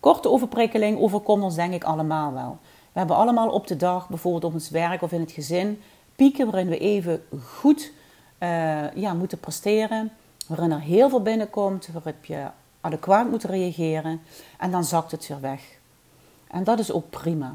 Korte 0.00 0.28
overprikkeling 0.30 0.98
overkomt 0.98 1.42
ons 1.42 1.54
denk 1.54 1.74
ik 1.74 1.84
allemaal 1.84 2.32
wel. 2.32 2.58
We 2.92 2.98
hebben 2.98 3.16
allemaal 3.16 3.48
op 3.48 3.66
de 3.66 3.76
dag, 3.76 4.08
bijvoorbeeld 4.08 4.44
op 4.44 4.52
ons 4.52 4.70
werk 4.70 5.02
of 5.02 5.12
in 5.12 5.20
het 5.20 5.32
gezin, 5.32 5.82
pieken 6.16 6.50
waarin 6.50 6.68
we 6.68 6.78
even 6.78 7.22
goed 7.44 7.92
uh, 8.38 8.94
ja, 8.94 9.14
moeten 9.14 9.40
presteren. 9.40 10.10
Waarin 10.46 10.70
er 10.70 10.80
heel 10.80 11.08
veel 11.08 11.22
binnenkomt, 11.22 11.88
waarop 11.92 12.24
je 12.24 12.46
adequaat 12.86 13.30
moet 13.30 13.44
reageren. 13.44 14.20
En 14.58 14.70
dan 14.70 14.84
zakt 14.84 15.10
het 15.10 15.28
weer 15.28 15.40
weg. 15.40 15.78
En 16.46 16.64
dat 16.64 16.78
is 16.78 16.92
ook 16.92 17.10
prima. 17.10 17.54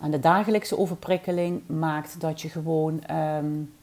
En 0.00 0.10
de 0.10 0.20
dagelijkse 0.20 0.78
overprikkeling 0.78 1.62
maakt 1.66 2.20
dat 2.20 2.40
je 2.40 2.48
gewoon 2.48 3.02
um, 3.10 3.74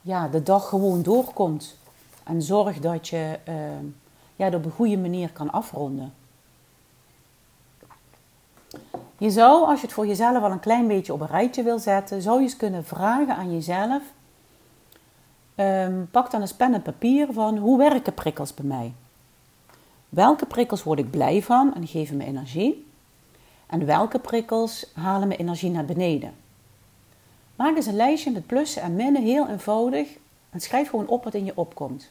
ja, 0.00 0.28
de 0.28 0.42
dag 0.42 0.68
gewoon 0.68 1.02
doorkomt. 1.02 1.76
En 2.24 2.42
zorgt 2.42 2.82
dat 2.82 3.08
je 3.08 3.38
uh, 3.48 3.54
ja, 4.36 4.50
dat 4.50 4.60
op 4.60 4.64
een 4.64 4.70
goede 4.70 4.98
manier 4.98 5.30
kan 5.32 5.50
afronden. 5.50 6.12
Je 9.18 9.30
zou, 9.30 9.66
als 9.66 9.80
je 9.80 9.86
het 9.86 9.94
voor 9.94 10.06
jezelf 10.06 10.42
al 10.42 10.50
een 10.50 10.60
klein 10.60 10.86
beetje 10.86 11.12
op 11.12 11.20
een 11.20 11.26
rijtje 11.26 11.62
wil 11.62 11.78
zetten, 11.78 12.22
zou 12.22 12.36
je 12.36 12.42
eens 12.42 12.56
kunnen 12.56 12.84
vragen 12.84 13.36
aan 13.36 13.52
jezelf. 13.52 14.02
Um, 15.56 16.08
pak 16.10 16.30
dan 16.30 16.40
eens 16.40 16.54
pen 16.54 16.74
en 16.74 16.82
papier 16.82 17.28
van 17.32 17.56
hoe 17.56 17.78
werken 17.78 18.14
prikkels 18.14 18.54
bij 18.54 18.64
mij? 18.64 18.92
Welke 20.14 20.46
prikkels 20.46 20.82
word 20.82 20.98
ik 20.98 21.10
blij 21.10 21.42
van 21.42 21.74
en 21.74 21.86
geven 21.86 22.16
me 22.16 22.24
energie? 22.24 22.86
En 23.66 23.86
welke 23.86 24.18
prikkels 24.18 24.86
halen 24.92 25.28
me 25.28 25.36
energie 25.36 25.70
naar 25.70 25.84
beneden? 25.84 26.34
Maak 27.56 27.76
eens 27.76 27.86
een 27.86 27.96
lijstje 27.96 28.30
met 28.30 28.46
plussen 28.46 28.82
en 28.82 28.94
minnen, 28.94 29.22
heel 29.22 29.48
eenvoudig. 29.48 30.08
En 30.50 30.60
schrijf 30.60 30.90
gewoon 30.90 31.06
op 31.06 31.24
wat 31.24 31.34
in 31.34 31.44
je 31.44 31.56
opkomt. 31.56 32.10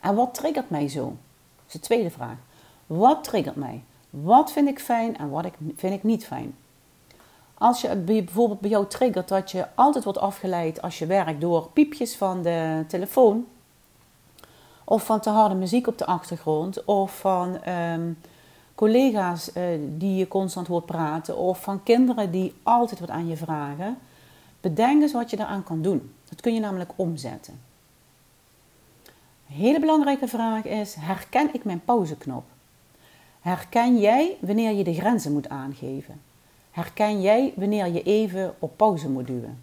En 0.00 0.14
wat 0.14 0.34
triggert 0.34 0.70
mij 0.70 0.88
zo? 0.88 1.04
Dat 1.04 1.66
is 1.66 1.72
de 1.72 1.80
tweede 1.80 2.10
vraag. 2.10 2.36
Wat 2.86 3.24
triggert 3.24 3.56
mij? 3.56 3.82
Wat 4.10 4.52
vind 4.52 4.68
ik 4.68 4.78
fijn 4.78 5.18
en 5.18 5.30
wat 5.30 5.46
vind 5.76 5.94
ik 5.94 6.02
niet 6.02 6.26
fijn? 6.26 6.54
Als 7.54 7.80
je 7.80 7.96
bijvoorbeeld 7.96 8.60
bij 8.60 8.70
jou 8.70 8.86
triggert 8.86 9.28
dat 9.28 9.50
je 9.50 9.66
altijd 9.74 10.04
wordt 10.04 10.18
afgeleid 10.18 10.82
als 10.82 10.98
je 10.98 11.06
werkt 11.06 11.40
door 11.40 11.68
piepjes 11.72 12.16
van 12.16 12.42
de 12.42 12.84
telefoon, 12.88 13.46
of 14.92 15.04
van 15.04 15.20
te 15.20 15.30
harde 15.30 15.54
muziek 15.54 15.86
op 15.86 15.98
de 15.98 16.06
achtergrond, 16.06 16.84
of 16.84 17.18
van 17.18 17.68
um, 17.68 18.18
collega's 18.74 19.50
uh, 19.56 19.64
die 19.98 20.16
je 20.16 20.28
constant 20.28 20.66
hoort 20.66 20.86
praten, 20.86 21.36
of 21.36 21.62
van 21.62 21.82
kinderen 21.82 22.30
die 22.30 22.54
altijd 22.62 23.00
wat 23.00 23.10
aan 23.10 23.28
je 23.28 23.36
vragen, 23.36 23.98
bedenk 24.60 25.02
eens 25.02 25.12
wat 25.12 25.30
je 25.30 25.36
daaraan 25.36 25.64
kan 25.64 25.82
doen. 25.82 26.12
Dat 26.28 26.40
kun 26.40 26.54
je 26.54 26.60
namelijk 26.60 26.90
omzetten. 26.96 27.60
Een 29.48 29.54
hele 29.54 29.80
belangrijke 29.80 30.28
vraag 30.28 30.64
is: 30.64 30.94
herken 30.94 31.54
ik 31.54 31.64
mijn 31.64 31.84
pauzeknop? 31.84 32.44
Herken 33.40 33.98
jij 34.00 34.36
wanneer 34.40 34.72
je 34.72 34.84
de 34.84 34.94
grenzen 34.94 35.32
moet 35.32 35.48
aangeven? 35.48 36.20
Herken 36.70 37.20
jij 37.20 37.52
wanneer 37.56 37.86
je 37.86 38.02
even 38.02 38.54
op 38.58 38.76
pauze 38.76 39.08
moet 39.08 39.26
duwen? 39.26 39.62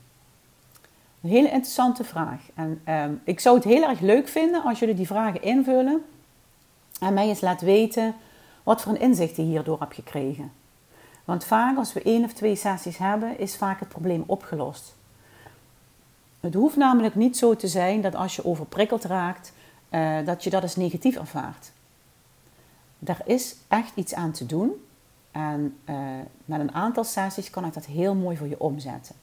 Een 1.21 1.29
hele 1.29 1.49
interessante 1.49 2.03
vraag. 2.03 2.41
En 2.55 2.82
ehm, 2.84 3.13
ik 3.23 3.39
zou 3.39 3.55
het 3.55 3.63
heel 3.63 3.84
erg 3.84 3.99
leuk 3.99 4.27
vinden 4.27 4.63
als 4.63 4.79
jullie 4.79 4.95
die 4.95 5.08
vragen 5.08 5.41
invullen 5.41 6.05
en 6.99 7.13
mij 7.13 7.27
eens 7.27 7.41
laat 7.41 7.62
weten 7.62 8.15
wat 8.63 8.82
voor 8.82 8.91
een 8.91 8.99
inzicht 8.99 9.36
je 9.36 9.41
hierdoor 9.41 9.79
hebt 9.79 9.93
gekregen. 9.93 10.51
Want 11.25 11.45
vaak 11.45 11.77
als 11.77 11.93
we 11.93 12.01
één 12.01 12.23
of 12.23 12.34
twee 12.34 12.55
sessies 12.55 12.97
hebben, 12.97 13.39
is 13.39 13.55
vaak 13.55 13.79
het 13.79 13.89
probleem 13.89 14.23
opgelost. 14.25 14.95
Het 16.39 16.53
hoeft 16.53 16.75
namelijk 16.75 17.15
niet 17.15 17.38
zo 17.38 17.55
te 17.55 17.67
zijn 17.67 18.01
dat 18.01 18.15
als 18.15 18.36
je 18.36 18.45
overprikkeld 18.45 19.03
raakt, 19.03 19.53
uh, 19.89 20.25
dat 20.25 20.43
je 20.43 20.49
dat 20.49 20.62
als 20.62 20.75
negatief 20.75 21.15
ervaart. 21.15 21.71
daar 22.99 23.21
is 23.25 23.55
echt 23.67 23.91
iets 23.95 24.13
aan 24.13 24.32
te 24.32 24.45
doen. 24.45 24.86
En 25.32 25.77
uh, 25.89 25.95
met 26.45 26.60
een 26.60 26.73
aantal 26.73 27.03
sessies 27.03 27.49
kan 27.49 27.65
ik 27.65 27.73
dat 27.73 27.86
heel 27.86 28.15
mooi 28.15 28.38
voor 28.38 28.47
je 28.47 28.60
omzetten. 28.60 29.15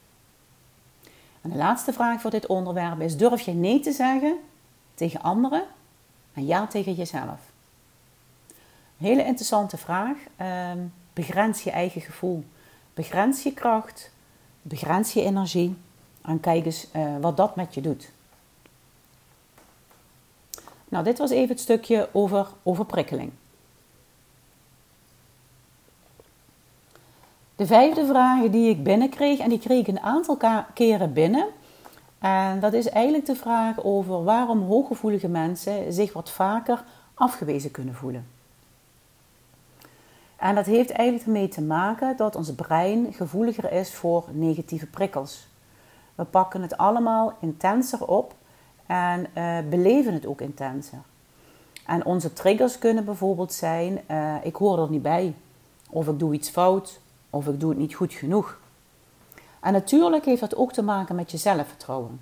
En 1.46 1.52
de 1.52 1.58
laatste 1.58 1.92
vraag 1.92 2.20
voor 2.20 2.30
dit 2.30 2.46
onderwerp 2.46 3.00
is: 3.00 3.16
durf 3.16 3.40
je 3.40 3.52
nee 3.52 3.80
te 3.80 3.92
zeggen 3.92 4.38
tegen 4.94 5.22
anderen 5.22 5.64
en 6.32 6.46
ja 6.46 6.66
tegen 6.66 6.92
jezelf? 6.92 7.38
Een 8.98 9.06
hele 9.06 9.24
interessante 9.24 9.76
vraag. 9.76 10.16
Uh, 10.40 10.70
begrens 11.12 11.62
je 11.62 11.70
eigen 11.70 12.00
gevoel. 12.00 12.44
Begrens 12.94 13.42
je 13.42 13.52
kracht. 13.52 14.10
Begrens 14.62 15.12
je 15.12 15.22
energie. 15.22 15.76
En 16.22 16.40
kijk 16.40 16.64
eens 16.64 16.86
uh, 16.96 17.16
wat 17.20 17.36
dat 17.36 17.56
met 17.56 17.74
je 17.74 17.80
doet. 17.80 18.10
Nou, 20.88 21.04
dit 21.04 21.18
was 21.18 21.30
even 21.30 21.48
het 21.48 21.60
stukje 21.60 22.08
over 22.12 22.46
overprikkeling. 22.62 23.32
De 27.56 27.66
vijfde 27.66 28.06
vraag 28.06 28.48
die 28.48 28.70
ik 28.70 28.82
binnenkreeg, 28.82 29.38
en 29.38 29.48
die 29.48 29.58
kreeg 29.58 29.80
ik 29.80 29.88
een 29.88 30.00
aantal 30.00 30.38
keren 30.74 31.12
binnen. 31.12 31.46
En 32.18 32.60
dat 32.60 32.72
is 32.72 32.88
eigenlijk 32.88 33.26
de 33.26 33.36
vraag 33.36 33.84
over 33.84 34.24
waarom 34.24 34.62
hooggevoelige 34.62 35.28
mensen 35.28 35.92
zich 35.92 36.12
wat 36.12 36.30
vaker 36.30 36.84
afgewezen 37.14 37.70
kunnen 37.70 37.94
voelen. 37.94 38.26
En 40.36 40.54
dat 40.54 40.66
heeft 40.66 40.90
eigenlijk 40.90 41.26
ermee 41.26 41.48
te 41.48 41.62
maken 41.62 42.16
dat 42.16 42.36
ons 42.36 42.54
brein 42.54 43.12
gevoeliger 43.12 43.72
is 43.72 43.94
voor 43.94 44.24
negatieve 44.32 44.86
prikkels. 44.86 45.46
We 46.14 46.24
pakken 46.24 46.62
het 46.62 46.76
allemaal 46.76 47.32
intenser 47.40 48.06
op 48.06 48.34
en 48.86 49.26
uh, 49.34 49.58
beleven 49.70 50.12
het 50.12 50.26
ook 50.26 50.40
intenser. 50.40 50.98
En 51.86 52.04
onze 52.04 52.32
triggers 52.32 52.78
kunnen 52.78 53.04
bijvoorbeeld 53.04 53.52
zijn: 53.52 54.00
uh, 54.10 54.34
ik 54.42 54.56
hoor 54.56 54.78
er 54.78 54.90
niet 54.90 55.02
bij, 55.02 55.34
of 55.90 56.08
ik 56.08 56.18
doe 56.18 56.34
iets 56.34 56.50
fout, 56.50 57.00
of 57.30 57.46
ik 57.46 57.60
doe 57.60 57.70
het 57.70 57.78
niet 57.78 57.94
goed 57.94 58.12
genoeg. 58.12 58.58
En 59.60 59.72
natuurlijk 59.72 60.24
heeft 60.24 60.40
dat 60.40 60.56
ook 60.56 60.72
te 60.72 60.82
maken 60.82 61.14
met 61.14 61.30
je 61.30 61.36
zelfvertrouwen. 61.36 62.20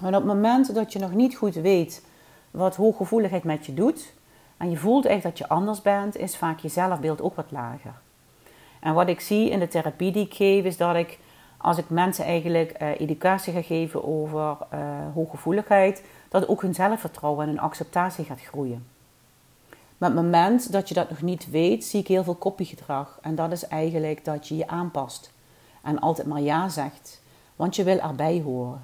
Want 0.00 0.14
op 0.14 0.22
het 0.22 0.32
moment 0.34 0.74
dat 0.74 0.92
je 0.92 0.98
nog 0.98 1.12
niet 1.12 1.36
goed 1.36 1.54
weet 1.54 2.04
wat 2.50 2.76
hooggevoeligheid 2.76 3.44
met 3.44 3.66
je 3.66 3.74
doet, 3.74 4.12
en 4.56 4.70
je 4.70 4.76
voelt 4.76 5.06
echt 5.06 5.22
dat 5.22 5.38
je 5.38 5.48
anders 5.48 5.82
bent, 5.82 6.16
is 6.16 6.36
vaak 6.36 6.58
je 6.58 6.68
zelfbeeld 6.68 7.22
ook 7.22 7.34
wat 7.34 7.50
lager. 7.50 7.94
En 8.80 8.94
wat 8.94 9.08
ik 9.08 9.20
zie 9.20 9.50
in 9.50 9.58
de 9.58 9.68
therapie 9.68 10.12
die 10.12 10.24
ik 10.24 10.34
geef, 10.34 10.64
is 10.64 10.76
dat 10.76 10.96
ik 10.96 11.18
als 11.56 11.78
ik 11.78 11.90
mensen 11.90 12.24
eigenlijk 12.24 12.82
uh, 12.82 13.00
educatie 13.00 13.52
ga 13.52 13.62
geven 13.62 14.04
over 14.04 14.56
uh, 14.74 14.78
hooggevoeligheid, 15.14 16.04
dat 16.28 16.48
ook 16.48 16.62
hun 16.62 16.74
zelfvertrouwen 16.74 17.42
en 17.42 17.48
hun 17.48 17.60
acceptatie 17.60 18.24
gaat 18.24 18.40
groeien. 18.40 18.86
Maar 19.98 20.10
het 20.10 20.22
moment 20.22 20.72
dat 20.72 20.88
je 20.88 20.94
dat 20.94 21.10
nog 21.10 21.22
niet 21.22 21.50
weet, 21.50 21.84
zie 21.84 22.00
ik 22.00 22.08
heel 22.08 22.24
veel 22.24 22.34
kopiegedrag. 22.34 23.18
En 23.22 23.34
dat 23.34 23.52
is 23.52 23.66
eigenlijk 23.66 24.24
dat 24.24 24.48
je 24.48 24.56
je 24.56 24.66
aanpast. 24.66 25.30
En 25.82 25.98
altijd 25.98 26.26
maar 26.26 26.40
ja 26.40 26.68
zegt. 26.68 27.20
Want 27.56 27.76
je 27.76 27.84
wil 27.84 27.98
erbij 27.98 28.40
horen. 28.44 28.82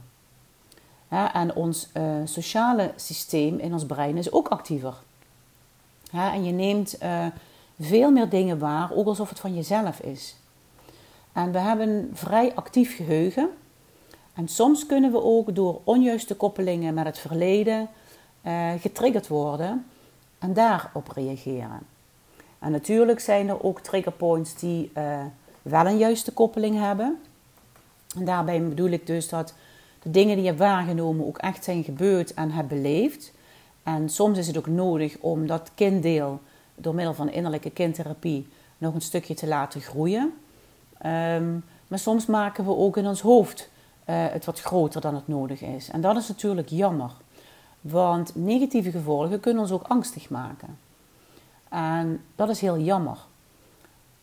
en 1.32 1.54
ons 1.54 1.88
uh, 1.96 2.02
sociale 2.24 2.92
systeem 2.96 3.58
in 3.58 3.72
ons 3.72 3.86
brein 3.86 4.16
is 4.16 4.32
ook 4.32 4.48
actiever. 4.48 4.94
en 6.12 6.44
je 6.44 6.52
neemt 6.52 6.98
veel 7.80 8.10
meer 8.10 8.28
dingen 8.28 8.58
waar, 8.58 8.92
ook 8.92 9.06
alsof 9.06 9.28
het 9.28 9.40
van 9.40 9.54
jezelf 9.54 10.00
is. 10.00 10.36
En 11.32 11.52
we 11.52 11.58
hebben 11.58 11.88
een 11.88 12.10
vrij 12.12 12.54
actief 12.54 12.96
geheugen. 12.96 13.48
En 14.34 14.48
soms 14.48 14.86
kunnen 14.86 15.12
we 15.12 15.22
ook 15.22 15.54
door 15.54 15.80
onjuiste 15.84 16.34
koppelingen 16.34 16.94
met 16.94 17.04
het 17.04 17.18
verleden 17.18 17.88
uh, 18.46 18.72
getriggerd 18.80 19.28
worden 19.28 19.84
en 20.44 20.52
daarop 20.52 21.08
reageren. 21.08 21.80
En 22.58 22.70
natuurlijk 22.70 23.20
zijn 23.20 23.48
er 23.48 23.62
ook 23.62 23.80
triggerpoints 23.80 24.54
die 24.54 24.90
uh, 24.96 25.24
wel 25.62 25.86
een 25.86 25.98
juiste 25.98 26.32
koppeling 26.32 26.78
hebben. 26.78 27.18
En 28.16 28.24
daarbij 28.24 28.62
bedoel 28.62 28.90
ik 28.90 29.06
dus 29.06 29.28
dat 29.28 29.54
de 30.02 30.10
dingen 30.10 30.34
die 30.34 30.42
je 30.42 30.48
hebt 30.48 30.60
waargenomen 30.60 31.26
ook 31.26 31.38
echt 31.38 31.64
zijn 31.64 31.84
gebeurd 31.84 32.34
en 32.34 32.50
hebt 32.50 32.68
beleefd. 32.68 33.32
En 33.82 34.08
soms 34.08 34.38
is 34.38 34.46
het 34.46 34.56
ook 34.56 34.66
nodig 34.66 35.16
om 35.20 35.46
dat 35.46 35.70
kinddeel 35.74 36.40
door 36.74 36.94
middel 36.94 37.14
van 37.14 37.30
innerlijke 37.30 37.70
kindtherapie 37.70 38.48
nog 38.78 38.94
een 38.94 39.00
stukje 39.00 39.34
te 39.34 39.46
laten 39.46 39.80
groeien. 39.80 40.32
Um, 41.06 41.64
maar 41.88 41.98
soms 41.98 42.26
maken 42.26 42.64
we 42.64 42.76
ook 42.76 42.96
in 42.96 43.06
ons 43.06 43.20
hoofd 43.20 43.70
uh, 44.10 44.26
het 44.30 44.44
wat 44.44 44.60
groter 44.60 45.00
dan 45.00 45.14
het 45.14 45.28
nodig 45.28 45.60
is. 45.60 45.90
En 45.90 46.00
dat 46.00 46.16
is 46.16 46.28
natuurlijk 46.28 46.68
jammer. 46.68 47.10
Want 47.90 48.34
negatieve 48.34 48.90
gevolgen 48.90 49.40
kunnen 49.40 49.62
ons 49.62 49.72
ook 49.72 49.86
angstig 49.88 50.30
maken. 50.30 50.78
En 51.68 52.24
dat 52.36 52.48
is 52.48 52.60
heel 52.60 52.78
jammer. 52.78 53.18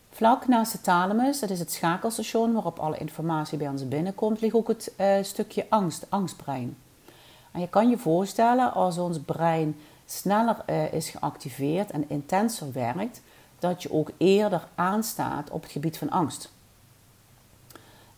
Vlak 0.10 0.48
naast 0.48 0.72
de 0.72 0.82
thalamus, 0.82 1.40
dat 1.40 1.50
is 1.50 1.60
het 1.60 1.72
schakelstation 1.72 2.54
waarop 2.54 2.80
alle 2.80 2.98
informatie 2.98 3.58
bij 3.58 3.68
ons 3.68 3.88
binnenkomt, 3.88 4.42
ligt 4.42 4.56
ook 4.56 4.68
het 4.68 4.94
uh, 4.98 5.16
stukje 5.22 5.66
angst, 5.70 6.06
angstbrein. 6.10 6.78
En 7.52 7.60
je 7.60 7.68
kan 7.68 7.90
je 7.90 7.98
voorstellen 7.98 8.74
als 8.74 8.98
ons 8.98 9.20
brein 9.20 9.76
sneller 10.06 10.58
uh, 10.70 10.94
is 10.94 11.10
geactiveerd 11.10 11.92
en 11.92 12.10
intenser 12.10 12.72
werkt, 12.72 13.22
dat 13.60 13.84
je 13.84 13.92
ook 13.92 14.12
eerder 14.18 14.68
aanstaat 14.76 15.50
op 15.50 15.62
het 15.62 15.72
gebied 15.72 15.98
van 15.98 16.10
angst. 16.10 16.52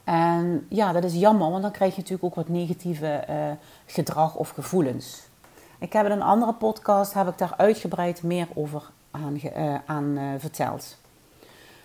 En 0.03 0.65
ja, 0.69 0.91
dat 0.91 1.03
is 1.03 1.13
jammer, 1.13 1.49
want 1.49 1.62
dan 1.62 1.71
krijg 1.71 1.91
je 1.91 2.01
natuurlijk 2.01 2.25
ook 2.25 2.36
wat 2.36 2.47
negatieve 2.47 3.23
uh, 3.29 3.51
gedrag 3.86 4.36
of 4.36 4.49
gevoelens. 4.49 5.32
Ik 5.84 5.93
heb 5.93 6.06
in 6.06 6.12
een 6.12 6.22
andere 6.22 6.54
podcast 6.54 7.13
heb 7.13 7.28
ik 7.28 7.38
daar 7.38 7.54
uitgebreid 7.58 8.24
meer 8.24 8.48
over 8.54 8.89
aan, 9.12 9.39
uh, 9.43 9.76
aan 9.86 10.17
uh, 10.17 10.30
verteld. 10.38 10.98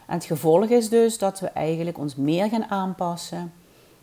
En 0.06 0.14
het 0.14 0.24
gevolg 0.24 0.64
is 0.64 0.88
dus 0.88 1.18
dat 1.18 1.40
we 1.40 1.46
eigenlijk 1.46 1.98
ons 1.98 2.16
meer 2.16 2.48
gaan 2.48 2.64
aanpassen, 2.64 3.52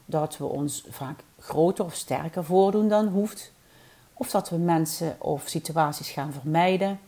dat 0.05 0.37
we 0.37 0.45
ons 0.45 0.85
vaak 0.89 1.19
groter 1.39 1.85
of 1.85 1.93
sterker 1.93 2.43
voordoen 2.43 2.87
dan 2.87 3.07
hoeft, 3.07 3.51
of 4.13 4.31
dat 4.31 4.49
we 4.49 4.57
mensen 4.57 5.15
of 5.19 5.43
situaties 5.45 6.09
gaan 6.09 6.33
vermijden. 6.33 6.99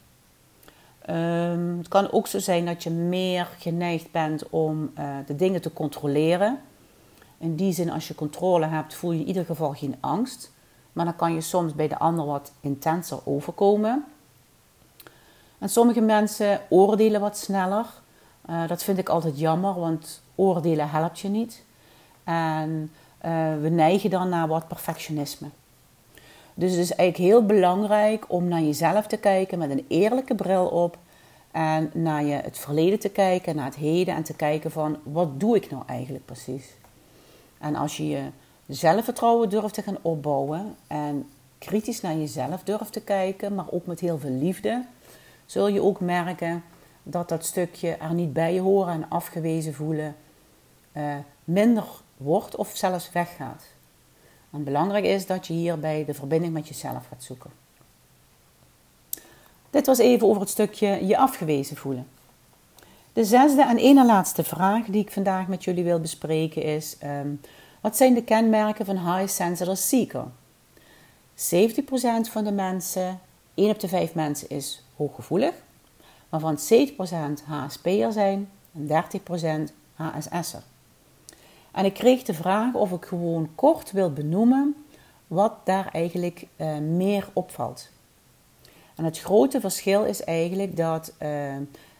Um, 1.10 1.78
het 1.78 1.88
kan 1.88 2.12
ook 2.12 2.28
zo 2.28 2.39
zijn 2.39 2.65
dat 2.65 2.84
je 2.84 2.89
meer 2.89 3.47
geneigd 3.58 4.12
bent 4.12 4.50
om 4.50 4.91
de 5.26 5.36
dingen 5.36 5.62
te 5.62 5.73
controleren 5.73 6.60
in 7.38 7.56
die 7.56 7.73
zin, 7.73 7.91
als 7.91 8.08
je 8.08 8.15
controle 8.15 8.65
hebt, 8.65 8.93
voel 8.93 9.12
je 9.12 9.19
in 9.19 9.28
ieder 9.28 9.45
geval 9.45 9.73
geen 9.73 9.95
angst. 10.00 10.56
Maar 10.97 11.05
dan 11.05 11.15
kan 11.15 11.33
je 11.33 11.41
soms 11.41 11.75
bij 11.75 11.88
de 11.88 11.97
ander 11.97 12.25
wat 12.25 12.51
intenser 12.60 13.19
overkomen. 13.23 14.05
En 15.57 15.69
sommige 15.69 16.01
mensen 16.01 16.62
oordelen 16.69 17.21
wat 17.21 17.38
sneller. 17.38 17.86
Uh, 18.49 18.67
dat 18.67 18.83
vind 18.83 18.97
ik 18.97 19.10
altijd 19.10 19.39
jammer, 19.39 19.79
want 19.79 20.21
oordelen 20.36 20.89
helpt 20.89 21.19
je 21.19 21.29
niet. 21.29 21.63
En 22.23 22.91
uh, 23.25 23.31
we 23.62 23.69
neigen 23.69 24.10
dan 24.10 24.29
naar 24.29 24.47
wat 24.47 24.67
perfectionisme. 24.67 25.47
Dus 26.53 26.71
het 26.71 26.79
is 26.79 26.95
eigenlijk 26.95 27.31
heel 27.31 27.45
belangrijk 27.45 28.25
om 28.27 28.47
naar 28.47 28.62
jezelf 28.62 29.07
te 29.07 29.17
kijken 29.17 29.57
met 29.57 29.69
een 29.69 29.86
eerlijke 29.88 30.36
bril 30.36 30.65
op. 30.65 30.97
En 31.51 31.89
naar 31.93 32.23
je 32.23 32.36
het 32.36 32.57
verleden 32.57 32.99
te 32.99 33.10
kijken, 33.10 33.55
naar 33.55 33.65
het 33.65 33.75
heden 33.75 34.15
en 34.15 34.23
te 34.23 34.36
kijken 34.36 34.71
van 34.71 34.97
wat 35.03 35.39
doe 35.39 35.55
ik 35.55 35.71
nou 35.71 35.83
eigenlijk 35.86 36.25
precies. 36.25 36.65
En 37.57 37.75
als 37.75 37.97
je 37.97 38.07
je 38.07 38.29
zelfvertrouwen 38.67 39.49
durft 39.49 39.73
te 39.73 39.82
gaan 39.82 39.97
opbouwen 40.01 40.75
en 40.88 41.30
kritisch 41.58 42.01
naar 42.01 42.15
jezelf 42.15 42.63
durft 42.63 42.93
te 42.93 43.01
kijken, 43.01 43.56
maar 43.56 43.71
ook 43.71 43.86
met 43.86 43.99
heel 43.99 44.19
veel 44.19 44.32
liefde, 44.32 44.86
zul 45.45 45.67
je 45.67 45.82
ook 45.82 45.99
merken 45.99 46.63
dat 47.03 47.30
dat 47.30 47.45
stukje 47.45 47.89
er 47.89 48.13
niet 48.13 48.34
bij 48.34 48.60
horen 48.60 48.93
en 48.93 49.10
afgewezen 49.10 49.73
voelen 49.73 50.15
uh, 50.93 51.15
minder 51.43 51.86
wordt 52.17 52.56
of 52.56 52.71
zelfs 52.73 53.12
weggaat. 53.12 53.63
En 54.51 54.63
belangrijk 54.63 55.06
is 55.06 55.25
dat 55.25 55.47
je 55.47 55.53
hierbij 55.53 56.06
de 56.06 56.13
verbinding 56.13 56.53
met 56.53 56.67
jezelf 56.67 57.08
gaat 57.08 57.23
zoeken. 57.23 57.51
Dit 59.69 59.86
was 59.86 59.97
even 59.97 60.27
over 60.27 60.41
het 60.41 60.49
stukje 60.49 61.08
je 61.08 61.17
afgewezen 61.17 61.77
voelen. 61.77 62.08
De 63.13 63.25
zesde 63.25 63.63
en 63.63 63.77
ene 63.77 64.06
laatste 64.06 64.43
vraag 64.43 64.86
die 64.86 65.01
ik 65.01 65.12
vandaag 65.12 65.47
met 65.47 65.63
jullie 65.63 65.84
wil 65.84 65.99
bespreken 65.99 66.63
is: 66.63 66.97
um, 67.03 67.41
wat 67.82 67.98
zijn 67.98 68.13
de 68.13 68.24
kenmerken 68.24 68.86
van 68.86 69.16
high 69.16 69.34
sensitive 69.34 69.76
seeker? 69.76 70.26
70% 71.36 72.32
van 72.32 72.44
de 72.44 72.52
mensen, 72.52 73.20
1 73.54 73.70
op 73.70 73.80
de 73.80 73.88
5 73.88 74.13
mensen 74.13 74.50
is 74.50 74.84
hooggevoelig, 74.96 75.54
waarvan 76.30 76.58
70% 76.58 77.44
HSP'er 77.46 78.12
zijn 78.12 78.50
en 78.74 78.88
30% 79.70 79.74
HSS'er. 79.94 80.63
En 81.72 81.86
ik 81.86 81.94
kreeg 81.94 82.24
de 82.24 82.34
vraag 82.34 82.74
of 82.74 82.92
ik 82.92 83.06
gewoon 83.06 83.50
kort 83.56 83.92
wil 83.92 84.13
benoemen 84.13 84.76
wat 85.28 85.54
daar 85.63 85.90
eigenlijk 85.92 86.48
uh, 86.58 86.78
meer 86.78 87.30
opvalt. 87.34 87.90
En 88.96 89.04
het 89.04 89.20
grote 89.20 89.60
verschil 89.60 90.04
is 90.04 90.24
eigenlijk 90.24 90.78
dat 90.78 91.10
uh, 91.10 91.20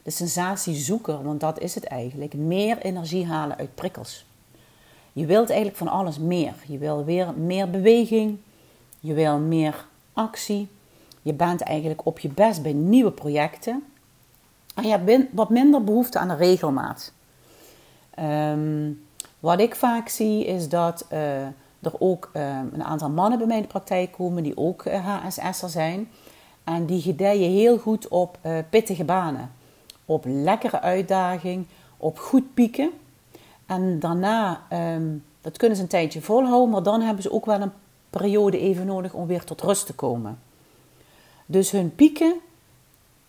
de 0.04 0.12
sensatiezoeker, 0.12 1.24
want 1.24 1.40
dat 1.40 1.60
is 1.60 1.76
het 1.76 1.84
eigenlijk, 1.84 2.34
meer 2.34 2.78
energie 2.78 3.26
halen 3.26 3.58
uit 3.58 3.76
prikkels. 3.76 4.27
Je 5.18 5.26
wilt 5.26 5.50
eigenlijk 5.50 5.78
van 5.78 5.88
alles 5.88 6.20
meer. 6.20 6.54
Je 6.68 6.78
wil 6.78 7.06
weer 7.06 7.34
meer 7.38 7.70
beweging, 7.70 8.38
je 9.00 9.14
wil 9.14 9.40
meer 9.40 9.86
actie. 10.14 10.70
Je 11.22 11.34
bent 11.34 11.62
eigenlijk 11.62 12.06
op 12.06 12.20
je 12.20 12.30
best 12.30 12.62
bij 12.62 12.74
nieuwe 12.74 13.12
projecten. 13.12 13.84
En 14.76 14.84
je 14.84 14.90
hebt 14.90 15.26
wat 15.32 15.50
minder 15.50 15.84
behoefte 15.84 16.20
aan 16.20 16.28
de 16.28 16.36
regelmaat. 16.36 17.14
Ehm, 18.10 18.92
wat 19.40 19.60
ik 19.60 19.76
vaak 19.76 20.10
zie 20.10 20.46
is 20.46 20.70
dat 20.70 21.06
uh, 21.12 21.42
er 21.80 21.94
ook 22.00 22.32
uh, 22.34 22.60
een 22.74 22.84
aantal 22.84 23.10
mannen 23.10 23.38
bij 23.38 23.48
mij 23.48 23.56
in 23.56 23.62
de 23.62 23.68
praktijk 23.68 24.12
komen 24.12 24.44
die 24.44 24.58
ook 24.58 24.86
uh, 24.86 24.94
eh, 24.96 25.24
HSS'er 25.24 25.70
zijn. 25.70 26.10
En 26.64 26.86
die 26.86 27.02
gedijen 27.02 27.52
heel 27.52 27.78
goed 27.78 28.08
op 28.08 28.38
pittige 28.70 29.04
banen. 29.04 29.52
Op 30.06 30.24
lekkere 30.28 30.82
uitdaging, 30.82 31.66
op 31.98 32.20
goed 32.20 32.54
pieken. 32.54 32.92
En 33.68 34.00
daarna, 34.00 34.62
um, 34.74 35.24
dat 35.42 35.58
kunnen 35.58 35.78
ze 35.78 35.84
een 35.84 35.90
tijdje 35.90 36.22
volhouden, 36.22 36.70
maar 36.70 36.84
dan 36.84 37.02
hebben 37.02 37.24
ze 37.24 37.32
ook 37.32 37.46
wel 37.46 37.62
een 37.62 37.72
periode 38.10 38.60
even 38.60 38.86
nodig 38.86 39.14
om 39.14 39.28
weer 39.28 39.44
tot 39.44 39.62
rust 39.62 39.86
te 39.86 39.94
komen. 39.94 40.40
Dus 41.46 41.72
hun 41.72 41.96
pieken 41.96 42.36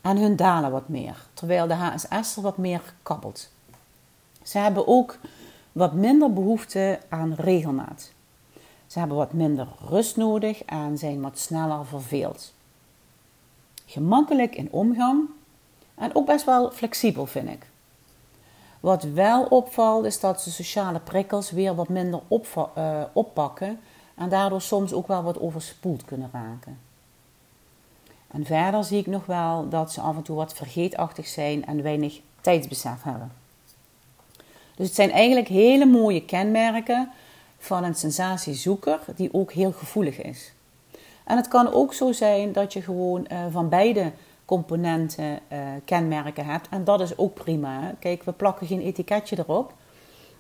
en 0.01 0.17
hun 0.17 0.37
dalen 0.37 0.71
wat 0.71 0.89
meer, 0.89 1.27
terwijl 1.35 1.67
de 1.67 1.75
HSS 1.75 2.37
er 2.37 2.43
wat 2.43 2.57
meer 2.57 2.95
kabbelt. 3.03 3.51
Ze 4.43 4.59
hebben 4.59 4.87
ook 4.87 5.19
wat 5.73 5.93
minder 5.93 6.33
behoefte 6.33 6.99
aan 7.09 7.35
regelmaat. 7.35 8.13
Ze 8.87 8.99
hebben 8.99 9.17
wat 9.17 9.33
minder 9.33 9.69
rust 9.89 10.17
nodig 10.17 10.65
en 10.65 10.99
zijn 10.99 11.21
wat 11.21 11.39
sneller 11.39 11.87
verveeld. 11.87 12.53
Gemakkelijk 13.87 14.57
in 14.57 14.69
omgang 14.71 15.29
en 15.95 16.15
ook 16.15 16.27
best 16.27 16.45
wel 16.45 16.71
flexibel 16.71 17.27
vind 17.27 17.49
ik. 17.49 17.67
Wat 18.81 19.03
wel 19.03 19.45
opvalt 19.45 20.05
is 20.05 20.21
dat 20.21 20.41
ze 20.41 20.51
sociale 20.51 20.99
prikkels 20.99 21.51
weer 21.51 21.75
wat 21.75 21.89
minder 21.89 22.21
uh, 22.31 23.03
oppakken 23.13 23.81
en 24.15 24.29
daardoor 24.29 24.61
soms 24.61 24.93
ook 24.93 25.07
wel 25.07 25.23
wat 25.23 25.41
overspoeld 25.41 26.05
kunnen 26.05 26.31
raken. 26.33 26.79
En 28.31 28.45
verder 28.45 28.85
zie 28.85 28.99
ik 28.99 29.07
nog 29.07 29.27
wel 29.27 29.69
dat 29.69 29.93
ze 29.93 30.01
af 30.01 30.17
en 30.17 30.23
toe 30.23 30.37
wat 30.37 30.55
vergeetachtig 30.55 31.27
zijn 31.27 31.67
en 31.67 31.83
weinig 31.83 32.21
tijdsbesef 32.41 33.03
hebben. 33.03 33.33
Dus 34.75 34.87
het 34.87 34.95
zijn 34.95 35.11
eigenlijk 35.11 35.49
hele 35.49 35.87
mooie 35.87 36.25
kenmerken 36.25 37.11
van 37.59 37.85
een 37.85 37.95
sensatiezoeker 37.95 39.01
die 39.17 39.35
ook 39.35 39.53
heel 39.53 39.73
gevoelig 39.73 40.23
is. 40.23 40.53
En 41.25 41.37
het 41.37 41.49
kan 41.49 41.73
ook 41.73 41.95
zo 41.95 42.13
zijn 42.13 42.53
dat 42.53 42.73
je 42.73 42.83
gewoon 42.83 43.27
uh, 43.33 43.45
van 43.51 43.69
beide 43.69 44.13
componenten 44.49 45.39
uh, 45.53 45.59
kenmerken 45.85 46.45
hebt. 46.45 46.69
En 46.69 46.85
dat 46.85 47.01
is 47.01 47.19
ook 47.19 47.35
prima. 47.35 47.95
Kijk, 47.99 48.23
we 48.23 48.33
plakken 48.33 48.67
geen 48.67 48.81
etiketje 48.81 49.39
erop. 49.39 49.75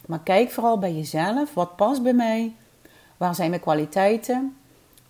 Maar 0.07 0.21
kijk 0.21 0.51
vooral 0.51 0.79
bij 0.79 0.94
jezelf. 0.94 1.55
Wat 1.55 1.77
past 1.77 2.03
bij 2.03 2.12
mij? 2.12 2.55
Waar 3.16 3.35
zijn 3.35 3.51
mijn 3.51 3.62
kwaliteiten? 3.62 4.57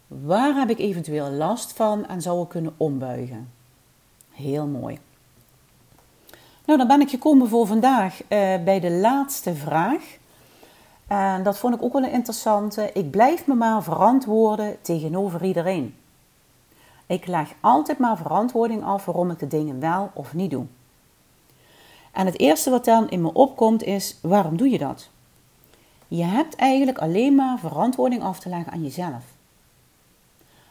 Waar 0.07 0.55
heb 0.55 0.71
ik 0.71 0.79
eventueel 0.79 1.31
last 1.31 1.73
van 1.73 2.07
en 2.07 2.23
zou 2.23 2.43
ik 2.43 2.49
kunnen 2.49 2.75
ombuigen? 2.77 3.53
Heel 4.31 4.67
mooi. 4.67 4.99
Nou, 6.65 6.79
dan 6.79 6.87
ben 6.89 7.01
ik 7.01 7.11
gekomen 7.11 7.49
voor 7.49 7.67
vandaag 7.67 8.21
uh, 8.23 8.29
bij 8.65 8.81
de 8.81 8.91
laatste 8.91 9.55
vraag. 9.55 10.17
En 11.07 11.43
dat 11.43 11.59
vond 11.59 11.75
ik 11.75 11.83
ook 11.83 11.93
wel 11.93 12.03
een 12.03 12.13
interessante. 12.13 12.91
Ik 12.93 13.11
blijf 13.11 13.47
me 13.47 13.55
maar 13.55 13.83
verantwoorden 13.83 14.77
tegenover 14.83 15.45
iedereen. 15.45 15.95
Ik 17.09 17.27
leg 17.27 17.55
altijd 17.61 17.99
maar 17.99 18.17
verantwoording 18.17 18.85
af 18.85 19.05
waarom 19.05 19.31
ik 19.31 19.39
de 19.39 19.47
dingen 19.47 19.81
wel 19.81 20.11
of 20.15 20.35
niet 20.35 20.51
doe. 20.51 20.67
En 22.13 22.27
het 22.27 22.39
eerste 22.39 22.71
wat 22.71 22.85
dan 22.85 23.11
in 23.11 23.23
me 23.23 23.33
opkomt 23.33 23.83
is: 23.83 24.19
waarom 24.23 24.57
doe 24.57 24.69
je 24.69 24.79
dat? 24.79 25.11
Je 26.09 26.25
hebt 26.25 26.57
eigenlijk 26.57 26.99
alleen 26.99 27.35
maar 27.35 27.59
verantwoording 27.59 28.23
af 28.23 28.39
te 28.41 28.49
leggen 28.49 28.73
aan 28.73 28.83
jezelf. 28.83 29.25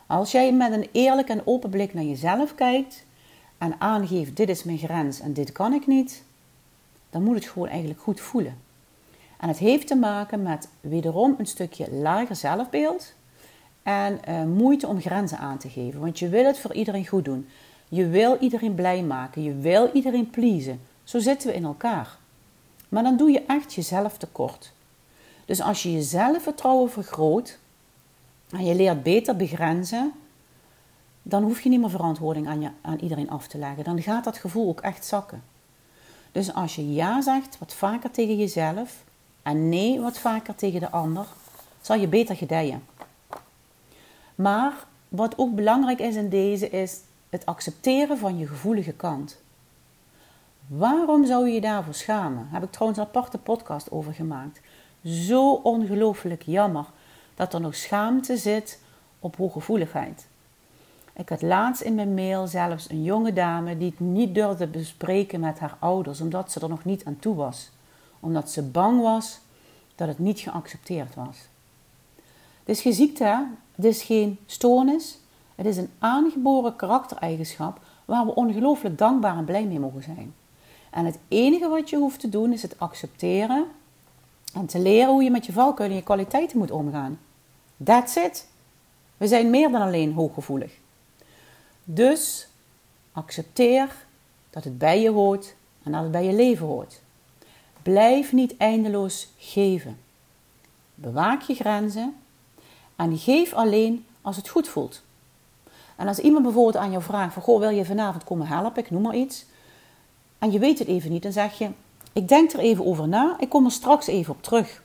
Als 0.08 0.32
jij 0.32 0.54
met 0.54 0.72
een 0.72 0.90
eerlijk 0.92 1.30
en 1.30 1.48
open 1.48 1.70
blik 1.70 1.94
naar 1.94 2.04
jezelf 2.04 2.56
kijkt 2.56 3.06
en 3.58 3.82
aangeeft: 3.82 4.36
dit 4.36 4.50
is 4.50 4.64
mijn 4.64 4.78
grens 4.78 5.20
en 5.20 5.34
dit 5.34 5.52
kan 5.52 5.74
ik 5.74 5.88
niet, 5.88 6.24
dan 7.10 7.24
moet 7.24 7.36
het 7.36 7.46
gewoon 7.46 7.68
eigenlijk 7.68 8.02
goed 8.02 8.20
voelen. 8.20 8.62
En 9.40 9.48
het 9.48 9.58
heeft 9.58 9.88
te 9.88 9.96
maken 9.96 10.42
met 10.42 10.70
wederom 10.82 11.36
een 11.38 11.46
stukje 11.46 11.92
lager 11.92 12.36
zelfbeeld 12.36 13.14
en 13.88 14.20
uh, 14.30 14.44
moeite 14.44 14.88
om 14.88 15.02
grenzen 15.02 15.38
aan 15.38 15.58
te 15.58 15.70
geven. 15.70 16.00
Want 16.00 16.20
je 16.20 16.30
wil 16.30 16.46
het 16.46 16.60
voor 16.60 16.74
iedereen 16.74 17.08
goed 17.08 17.26
doen. 17.26 17.48
Je 17.88 18.08
wil 18.08 18.38
iedereen 18.40 18.76
blij 18.76 19.04
maken. 19.04 19.44
Je 19.44 19.56
wil 19.56 19.90
iedereen 19.94 20.30
pleasen. 20.30 20.82
Zo 21.04 21.20
zitten 21.20 21.50
we 21.50 21.56
in 21.56 21.64
elkaar. 21.64 22.18
Maar 22.90 23.04
dan 23.04 23.18
doe 23.18 23.32
je 23.32 23.44
echt 23.46 23.74
jezelf 23.74 24.18
tekort. 24.18 24.72
Dus 25.46 25.62
als 25.62 25.84
je 25.84 25.92
je 25.92 26.02
zelfvertrouwen 26.02 26.92
vergroot 26.92 27.58
en 28.50 28.66
je 28.66 28.76
leert 28.76 29.04
beter 29.04 29.36
begrenzen, 29.36 30.12
dan 31.22 31.44
hoef 31.44 31.62
je 31.62 31.70
niet 31.70 31.80
meer 31.80 31.90
verantwoording 31.90 32.48
aan, 32.48 32.62
je, 32.62 32.70
aan 32.82 33.00
iedereen 33.00 33.30
af 33.30 33.48
te 33.48 33.58
leggen. 33.58 33.84
Dan 33.84 34.02
gaat 34.02 34.24
dat 34.24 34.38
gevoel 34.38 34.68
ook 34.68 34.82
echt 34.82 35.06
zakken. 35.06 35.44
Dus 36.32 36.54
als 36.54 36.76
je 36.76 36.94
ja 36.94 37.22
zegt, 37.22 37.58
wat 37.60 37.74
vaker 37.74 38.12
tegen 38.12 38.38
jezelf, 38.38 39.04
en 39.44 39.70
nee 39.70 40.00
wat 40.00 40.18
vaker 40.18 40.56
tegen 40.56 40.80
de 40.80 40.90
ander, 40.90 41.26
zal 41.82 42.00
je 42.00 42.08
beter 42.08 42.36
gedijen. 42.36 42.84
Maar 44.38 44.74
wat 45.10 45.38
ook 45.38 45.56
belangrijk 45.56 46.00
is 46.00 46.16
in 46.16 46.30
deze 46.30 46.70
is 46.70 47.00
het 47.30 47.46
accepteren 47.46 48.18
van 48.18 48.38
je 48.38 48.48
gevoelige 48.48 48.92
kant. 48.92 49.38
Waarom 50.68 51.26
zou 51.26 51.48
je 51.48 51.54
je 51.54 51.62
daarvoor 51.62 51.94
schamen? 51.94 52.48
Heb 52.50 52.64
ik 52.64 52.72
trouwens 52.72 53.00
een 53.00 53.06
aparte 53.06 53.38
podcast 53.38 53.92
over 53.92 54.14
gemaakt. 54.14 54.62
Zo 55.04 55.52
ongelooflijk 55.54 56.42
jammer 56.42 56.86
dat 57.36 57.54
er 57.54 57.62
nog 57.62 57.76
schaamte 57.76 58.38
zit 58.38 58.80
op 59.20 59.36
hooggevoeligheid. 59.36 60.28
Ik 61.14 61.30
had 61.30 61.42
laatst 61.42 61.82
in 61.82 61.96
mijn 61.96 62.14
mail 62.14 62.48
zelfs 62.48 62.90
een 62.90 63.04
jonge 63.04 63.34
dame 63.34 63.78
die 63.78 63.90
het 63.90 64.00
niet 64.00 64.36
durfde 64.36 64.68
bespreken 64.68 65.40
met 65.40 65.60
haar 65.60 65.76
ouders, 65.80 66.22
omdat 66.22 66.52
ze 66.52 66.60
er 66.60 66.70
nog 66.70 66.86
niet 66.86 67.06
aan 67.06 67.20
toe 67.20 67.36
was. 67.36 67.70
Omdat 68.20 68.52
ze 68.52 68.64
bang 68.64 69.02
was 69.02 69.40
dat 69.96 70.08
het 70.08 70.20
niet 70.20 70.40
geaccepteerd 70.40 71.16
was. 71.16 71.38
Het 72.60 72.76
is 72.76 72.82
geen 72.82 72.94
ziekte, 72.94 73.48
het 73.78 73.86
is 73.86 74.04
geen 74.04 74.40
stoornis. 74.46 75.20
Het 75.56 75.66
is 75.66 75.78
een 75.78 75.90
aangeboren 76.00 76.76
karaktereigenschap 76.76 77.80
waar 78.06 78.26
we 78.26 78.36
ongelooflijk 78.36 78.98
dankbaar 78.98 79.38
en 79.38 79.46
blij 79.46 79.66
mee 79.66 79.80
mogen 79.80 80.04
zijn. 80.04 80.34
En 80.90 81.06
het 81.06 81.20
enige 81.28 81.68
wat 81.68 81.90
je 81.90 81.98
hoeft 81.98 82.20
te 82.20 82.30
doen 82.30 82.54
is 82.54 82.62
het 82.62 82.80
accepteren 82.80 83.66
en 84.54 84.66
te 84.66 84.80
leren 84.80 85.12
hoe 85.12 85.24
je 85.24 85.32
met 85.32 85.46
je 85.46 85.52
valkuilen 85.52 85.96
en 85.96 86.02
je 86.02 86.08
kwaliteiten 86.08 86.58
moet 86.58 86.72
omgaan. 86.72 87.20
That's 87.84 88.16
it. 88.16 88.48
We 89.18 89.28
zijn 89.28 89.50
meer 89.50 89.72
dan 89.72 89.82
alleen 89.82 90.14
hooggevoelig. 90.14 90.72
Dus 91.84 92.48
accepteer 93.12 93.96
dat 94.50 94.64
het 94.64 94.78
bij 94.78 95.02
je 95.02 95.10
hoort 95.10 95.56
en 95.84 95.92
dat 95.92 96.02
het 96.02 96.12
bij 96.12 96.26
je 96.26 96.34
leven 96.34 96.66
hoort. 96.66 97.02
Blijf 97.82 98.34
niet 98.34 98.58
eindeloos 98.58 99.30
geven. 99.38 100.00
Bewaak 100.96 101.42
je 101.42 101.54
grenzen 101.54 102.16
en 102.98 103.18
geef 103.18 103.54
alleen 103.54 104.06
als 104.22 104.36
het 104.36 104.50
goed 104.50 104.68
voelt. 104.68 105.02
En 105.96 106.08
als 106.08 106.20
iemand 106.20 106.44
bijvoorbeeld 106.44 106.78
aan 106.78 106.92
jou 106.92 107.04
vraagt 107.04 107.34
van, 107.34 107.42
goh, 107.42 107.60
wil 107.60 107.70
je 107.70 107.86
vanavond 107.86 108.24
komen 108.24 108.48
helpen, 108.48 108.84
ik 108.84 108.92
noem 108.92 109.02
maar 109.02 109.16
iets. 109.16 109.46
En 110.40 110.52
je 110.52 110.60
weet 110.60 110.80
het 110.80 110.88
even 110.88 111.12
niet, 111.12 111.24
dan 111.24 111.32
zeg 111.32 111.58
je, 111.58 111.70
ik 112.14 112.28
denk 112.28 112.52
er 112.52 112.60
even 112.60 112.86
over 112.86 113.08
na, 113.08 113.36
ik 113.40 113.50
kom 113.50 113.66
er 113.66 113.72
straks 113.72 114.08
even 114.08 114.34
op 114.34 114.44
terug. 114.44 114.84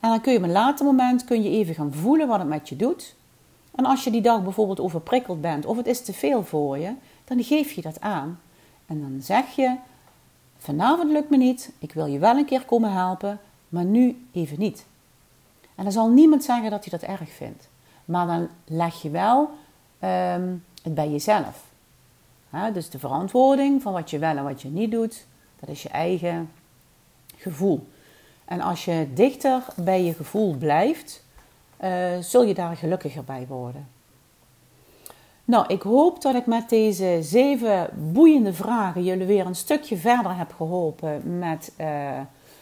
En 0.00 0.10
dan 0.10 0.20
kun 0.20 0.32
je 0.32 0.38
op 0.38 0.44
een 0.44 0.52
later 0.52 0.84
moment 0.84 1.24
kun 1.24 1.42
je 1.42 1.50
even 1.50 1.74
gaan 1.74 1.92
voelen 1.92 2.28
wat 2.28 2.38
het 2.38 2.48
met 2.48 2.68
je 2.68 2.76
doet. 2.76 3.14
En 3.74 3.84
als 3.84 4.04
je 4.04 4.10
die 4.10 4.20
dag 4.20 4.42
bijvoorbeeld 4.42 4.80
overprikkeld 4.80 5.40
bent 5.40 5.66
of 5.66 5.76
het 5.76 5.86
is 5.86 6.04
te 6.04 6.12
veel 6.12 6.44
voor 6.44 6.78
je, 6.78 6.92
dan 7.24 7.42
geef 7.42 7.72
je 7.72 7.82
dat 7.82 8.00
aan. 8.00 8.40
En 8.86 9.00
dan 9.00 9.22
zeg 9.22 9.56
je, 9.56 9.76
vanavond 10.58 11.10
lukt 11.10 11.30
me 11.30 11.36
niet, 11.36 11.72
ik 11.78 11.92
wil 11.92 12.06
je 12.06 12.18
wel 12.18 12.36
een 12.36 12.44
keer 12.44 12.64
komen 12.64 12.92
helpen, 12.92 13.40
maar 13.68 13.84
nu 13.84 14.26
even 14.32 14.58
niet. 14.58 14.86
En 15.76 15.84
dan 15.84 15.92
zal 15.92 16.08
niemand 16.08 16.44
zeggen 16.44 16.70
dat 16.70 16.84
hij 16.84 16.98
dat 16.98 17.08
erg 17.08 17.30
vindt. 17.30 17.68
Maar 18.04 18.26
dan 18.26 18.48
leg 18.64 19.02
je 19.02 19.10
wel 19.10 19.50
ehm, 19.98 20.54
het 20.82 20.94
bij 20.94 21.10
jezelf. 21.10 21.64
dus 22.72 22.90
de 22.90 22.98
verantwoording 22.98 23.82
van 23.82 23.92
wat 23.92 24.10
je 24.10 24.18
wel 24.18 24.36
en 24.36 24.44
wat 24.44 24.62
je 24.62 24.68
niet 24.68 24.90
doet, 24.90 25.26
dat 25.60 25.68
is 25.68 25.82
je 25.82 25.88
eigen 25.88 26.50
gevoel. 27.36 27.86
En 28.44 28.60
als 28.60 28.84
je 28.84 29.08
dichter 29.14 29.62
bij 29.76 30.04
je 30.04 30.14
gevoel 30.14 30.54
blijft, 30.54 31.24
uh, 31.84 32.06
zul 32.20 32.42
je 32.44 32.54
daar 32.54 32.76
gelukkiger 32.76 33.24
bij 33.24 33.46
worden. 33.48 33.88
Nou, 35.44 35.66
ik 35.66 35.82
hoop 35.82 36.22
dat 36.22 36.34
ik 36.34 36.46
met 36.46 36.68
deze 36.68 37.18
zeven 37.20 37.90
boeiende 38.12 38.52
vragen 38.52 39.04
jullie 39.04 39.26
weer 39.26 39.46
een 39.46 39.54
stukje 39.54 39.96
verder 39.96 40.36
heb 40.36 40.52
geholpen 40.52 41.38
met 41.38 41.72
uh, 41.80 41.86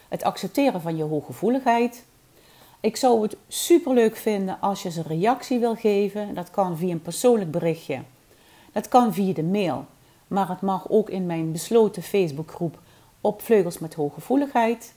het 0.07 0.23
accepteren 0.23 0.81
van 0.81 0.97
je 0.97 1.03
hooggevoeligheid. 1.03 2.05
Ik 2.85 2.95
zou 2.95 3.21
het 3.21 3.37
super 3.47 3.93
leuk 3.93 4.15
vinden 4.15 4.57
als 4.59 4.83
je 4.83 4.91
ze 4.91 4.99
een 4.99 5.05
reactie 5.05 5.59
wil 5.59 5.75
geven. 5.75 6.33
Dat 6.33 6.51
kan 6.51 6.77
via 6.77 6.91
een 6.91 7.01
persoonlijk 7.01 7.51
berichtje. 7.51 8.01
Dat 8.71 8.87
kan 8.87 9.13
via 9.13 9.33
de 9.33 9.43
mail. 9.43 9.85
Maar 10.27 10.49
het 10.49 10.61
mag 10.61 10.89
ook 10.89 11.09
in 11.09 11.25
mijn 11.25 11.51
besloten 11.51 12.03
Facebookgroep 12.03 12.79
op 13.21 13.41
Vleugels 13.41 13.79
met 13.79 13.93
Hooggevoeligheid. 13.93 14.93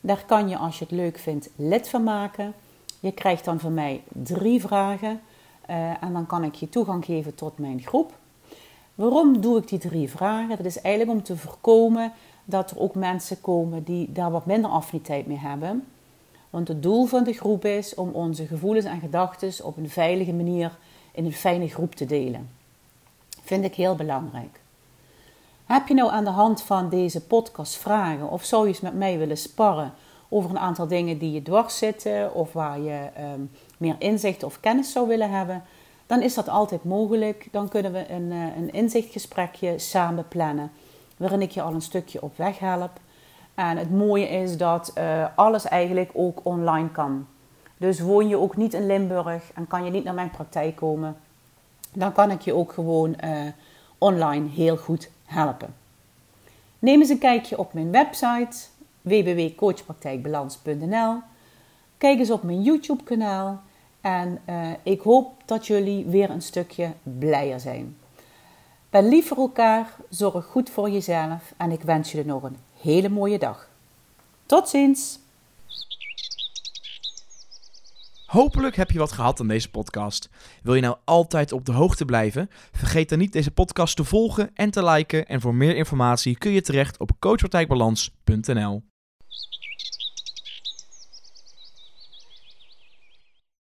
Daar 0.00 0.24
kan 0.26 0.48
je, 0.48 0.56
als 0.56 0.78
je 0.78 0.84
het 0.84 0.94
leuk 0.94 1.18
vindt, 1.18 1.48
lid 1.56 1.88
van 1.88 2.02
maken. 2.02 2.54
Je 3.00 3.12
krijgt 3.12 3.44
dan 3.44 3.60
van 3.60 3.74
mij 3.74 4.02
drie 4.08 4.60
vragen. 4.60 5.20
Uh, 5.70 6.02
en 6.02 6.12
dan 6.12 6.26
kan 6.26 6.44
ik 6.44 6.54
je 6.54 6.68
toegang 6.68 7.04
geven 7.04 7.34
tot 7.34 7.58
mijn 7.58 7.82
groep. 7.82 8.12
Waarom 8.94 9.40
doe 9.40 9.58
ik 9.58 9.68
die 9.68 9.78
drie 9.78 10.10
vragen? 10.10 10.56
Dat 10.56 10.66
is 10.66 10.80
eigenlijk 10.80 11.18
om 11.18 11.24
te 11.24 11.36
voorkomen 11.36 12.12
dat 12.44 12.70
er 12.70 12.78
ook 12.78 12.94
mensen 12.94 13.40
komen 13.40 13.84
die 13.84 14.12
daar 14.12 14.30
wat 14.30 14.46
minder 14.46 14.70
affiniteit 14.70 15.26
mee 15.26 15.38
hebben. 15.38 15.84
Want 16.50 16.68
het 16.68 16.82
doel 16.82 17.06
van 17.06 17.24
de 17.24 17.32
groep 17.32 17.64
is 17.64 17.94
om 17.94 18.10
onze 18.10 18.46
gevoelens 18.46 18.84
en 18.84 19.00
gedachten 19.00 19.64
op 19.64 19.76
een 19.76 19.90
veilige 19.90 20.32
manier 20.32 20.78
in 21.12 21.24
een 21.24 21.32
fijne 21.32 21.68
groep 21.68 21.94
te 21.94 22.04
delen. 22.04 22.50
Vind 23.42 23.64
ik 23.64 23.74
heel 23.74 23.94
belangrijk. 23.94 24.60
Heb 25.64 25.88
je 25.88 25.94
nou 25.94 26.10
aan 26.10 26.24
de 26.24 26.30
hand 26.30 26.62
van 26.62 26.88
deze 26.88 27.20
podcast 27.20 27.76
vragen 27.76 28.30
of 28.30 28.44
zou 28.44 28.62
je 28.62 28.68
eens 28.68 28.80
met 28.80 28.94
mij 28.94 29.18
willen 29.18 29.38
sparren 29.38 29.92
over 30.28 30.50
een 30.50 30.58
aantal 30.58 30.86
dingen 30.86 31.18
die 31.18 31.32
je 31.32 31.42
dwars 31.42 31.78
zitten 31.78 32.34
of 32.34 32.52
waar 32.52 32.80
je 32.80 33.08
ehm, 33.14 33.40
meer 33.78 33.96
inzicht 33.98 34.42
of 34.42 34.60
kennis 34.60 34.92
zou 34.92 35.08
willen 35.08 35.30
hebben? 35.30 35.62
Dan 36.06 36.22
is 36.22 36.34
dat 36.34 36.48
altijd 36.48 36.84
mogelijk. 36.84 37.48
Dan 37.50 37.68
kunnen 37.68 37.92
we 37.92 38.10
een, 38.10 38.30
uh, 38.30 38.56
een 38.56 38.72
inzichtgesprekje 38.72 39.78
samen 39.78 40.28
plannen 40.28 40.70
waarin 41.16 41.42
ik 41.42 41.50
je 41.50 41.62
al 41.62 41.74
een 41.74 41.82
stukje 41.82 42.22
op 42.22 42.36
weg 42.36 42.58
help. 42.58 43.00
En 43.58 43.76
het 43.76 43.90
mooie 43.90 44.28
is 44.28 44.56
dat 44.56 44.92
uh, 44.98 45.26
alles 45.34 45.64
eigenlijk 45.64 46.10
ook 46.12 46.40
online 46.42 46.90
kan. 46.90 47.26
Dus 47.76 48.00
woon 48.00 48.28
je 48.28 48.36
ook 48.36 48.56
niet 48.56 48.74
in 48.74 48.86
Limburg 48.86 49.52
en 49.54 49.66
kan 49.66 49.84
je 49.84 49.90
niet 49.90 50.04
naar 50.04 50.14
mijn 50.14 50.30
praktijk 50.30 50.76
komen, 50.76 51.16
dan 51.92 52.12
kan 52.12 52.30
ik 52.30 52.40
je 52.40 52.54
ook 52.54 52.72
gewoon 52.72 53.16
uh, 53.24 53.40
online 53.98 54.48
heel 54.48 54.76
goed 54.76 55.10
helpen. 55.24 55.74
Neem 56.78 57.00
eens 57.00 57.08
een 57.08 57.18
kijkje 57.18 57.58
op 57.58 57.72
mijn 57.72 57.90
website 57.90 58.56
www.coachpraktijkbalans.nl. 59.00 61.14
Kijk 61.96 62.18
eens 62.18 62.30
op 62.30 62.42
mijn 62.42 62.62
YouTube 62.62 63.02
kanaal 63.02 63.60
en 64.00 64.40
uh, 64.48 64.70
ik 64.82 65.00
hoop 65.00 65.32
dat 65.44 65.66
jullie 65.66 66.06
weer 66.06 66.30
een 66.30 66.42
stukje 66.42 66.92
blijer 67.02 67.60
zijn. 67.60 67.96
Ben 68.90 69.08
lief 69.08 69.28
voor 69.28 69.36
elkaar, 69.36 69.90
zorg 70.08 70.44
goed 70.44 70.70
voor 70.70 70.90
jezelf 70.90 71.54
en 71.56 71.70
ik 71.70 71.82
wens 71.82 72.12
jullie 72.12 72.26
nog 72.26 72.42
een 72.42 72.56
hele 72.80 73.08
mooie 73.08 73.38
dag. 73.38 73.68
Tot 74.46 74.68
ziens! 74.68 75.18
Hopelijk 78.26 78.76
heb 78.76 78.90
je 78.90 78.98
wat 78.98 79.12
gehad 79.12 79.40
aan 79.40 79.48
deze 79.48 79.70
podcast. 79.70 80.30
Wil 80.62 80.74
je 80.74 80.80
nou 80.80 80.96
altijd 81.04 81.52
op 81.52 81.64
de 81.64 81.72
hoogte 81.72 82.04
blijven? 82.04 82.50
Vergeet 82.72 83.08
dan 83.08 83.18
niet 83.18 83.32
deze 83.32 83.50
podcast 83.50 83.96
te 83.96 84.04
volgen 84.04 84.50
en 84.54 84.70
te 84.70 84.84
liken. 84.84 85.26
En 85.26 85.40
voor 85.40 85.54
meer 85.54 85.76
informatie 85.76 86.38
kun 86.38 86.50
je 86.50 86.60
terecht 86.60 86.98
op 86.98 87.10
coachpraktijkbalans.nl. 87.18 88.82